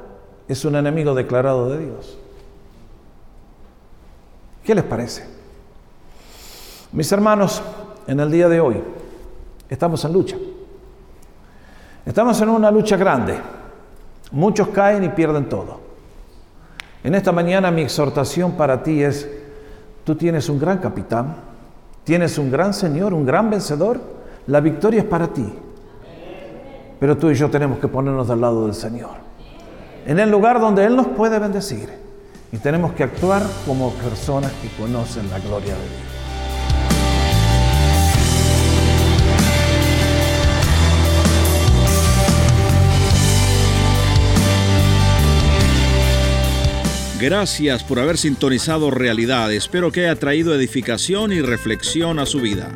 es 0.48 0.66
un 0.66 0.76
enemigo 0.76 1.14
declarado 1.14 1.70
de 1.70 1.86
Dios. 1.86 2.18
¿Qué 4.64 4.74
les 4.74 4.84
parece? 4.84 5.28
Mis 6.92 7.12
hermanos, 7.12 7.62
en 8.08 8.20
el 8.20 8.32
día 8.32 8.50
de 8.50 8.60
hoy 8.60 8.82
estamos 9.70 10.04
en 10.04 10.14
lucha. 10.14 10.36
Estamos 12.08 12.42
en 12.42 12.50
una 12.50 12.72
lucha 12.72 12.98
grande. 12.98 13.38
Muchos 14.32 14.70
caen 14.70 15.04
y 15.04 15.10
pierden 15.10 15.48
todo. 15.48 15.89
En 17.04 17.16
esta 17.16 17.32
mañana 17.32 17.72
mi 17.72 17.82
exhortación 17.82 18.54
para 18.54 18.84
ti 18.84 19.02
es, 19.02 19.30
tú 20.04 20.16
tienes 20.16 20.50
un 20.50 20.60
gran 20.60 20.80
capitán, 20.80 21.36
tienes 22.04 22.38
un 22.38 22.52
gran 22.52 22.74
Señor, 22.74 23.14
un 23.14 23.26
gran 23.26 23.50
vencedor, 23.50 24.02
la 24.48 24.60
victoria 24.60 25.02
es 25.02 25.06
para 25.06 25.28
ti. 25.28 25.48
Pero 27.00 27.18
tú 27.18 27.30
y 27.30 27.36
yo 27.36 27.50
tenemos 27.50 27.80
que 27.80 27.88
ponernos 27.88 28.28
del 28.28 28.42
lado 28.42 28.66
del 28.66 28.76
Señor, 28.76 29.12
en 30.06 30.20
el 30.20 30.30
lugar 30.30 30.60
donde 30.60 30.86
Él 30.86 30.96
nos 30.96 31.08
puede 31.08 31.40
bendecir. 31.40 31.90
Y 32.52 32.58
tenemos 32.58 32.94
que 32.94 33.04
actuar 33.04 33.44
como 33.66 33.92
personas 33.94 34.52
que 34.54 34.70
conocen 34.82 35.30
la 35.30 35.40
gloria 35.40 35.76
de 35.76 35.82
Dios. 35.82 36.09
Gracias 47.20 47.84
por 47.84 48.00
haber 48.00 48.18
sintonizado 48.18 48.90
Realidad. 48.92 49.52
Espero 49.52 49.92
que 49.92 50.06
haya 50.06 50.16
traído 50.18 50.56
edificación 50.56 51.34
y 51.34 51.42
reflexión 51.42 52.18
a 52.18 52.26
su 52.26 52.40
vida. 52.40 52.72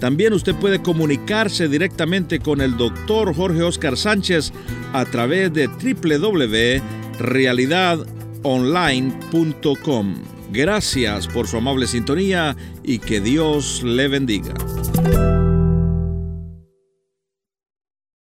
También 0.01 0.33
usted 0.33 0.55
puede 0.55 0.81
comunicarse 0.81 1.69
directamente 1.69 2.41
con 2.41 2.63
el 2.63 2.79
doctor 2.79 3.35
Jorge 3.35 3.63
Oscar 3.63 3.99
Sánchez 3.99 4.51
a 4.95 5.05
través 5.05 5.53
de 5.53 5.69
www.realidad.com 5.69 8.22
online.com. 8.43 10.15
Gracias 10.51 11.29
por 11.29 11.49
su 11.49 11.57
amable 11.57 11.87
sintonía 11.87 12.57
y 12.83 12.99
que 12.99 13.21
Dios 13.21 13.83
le 13.83 14.09
bendiga. 14.09 14.55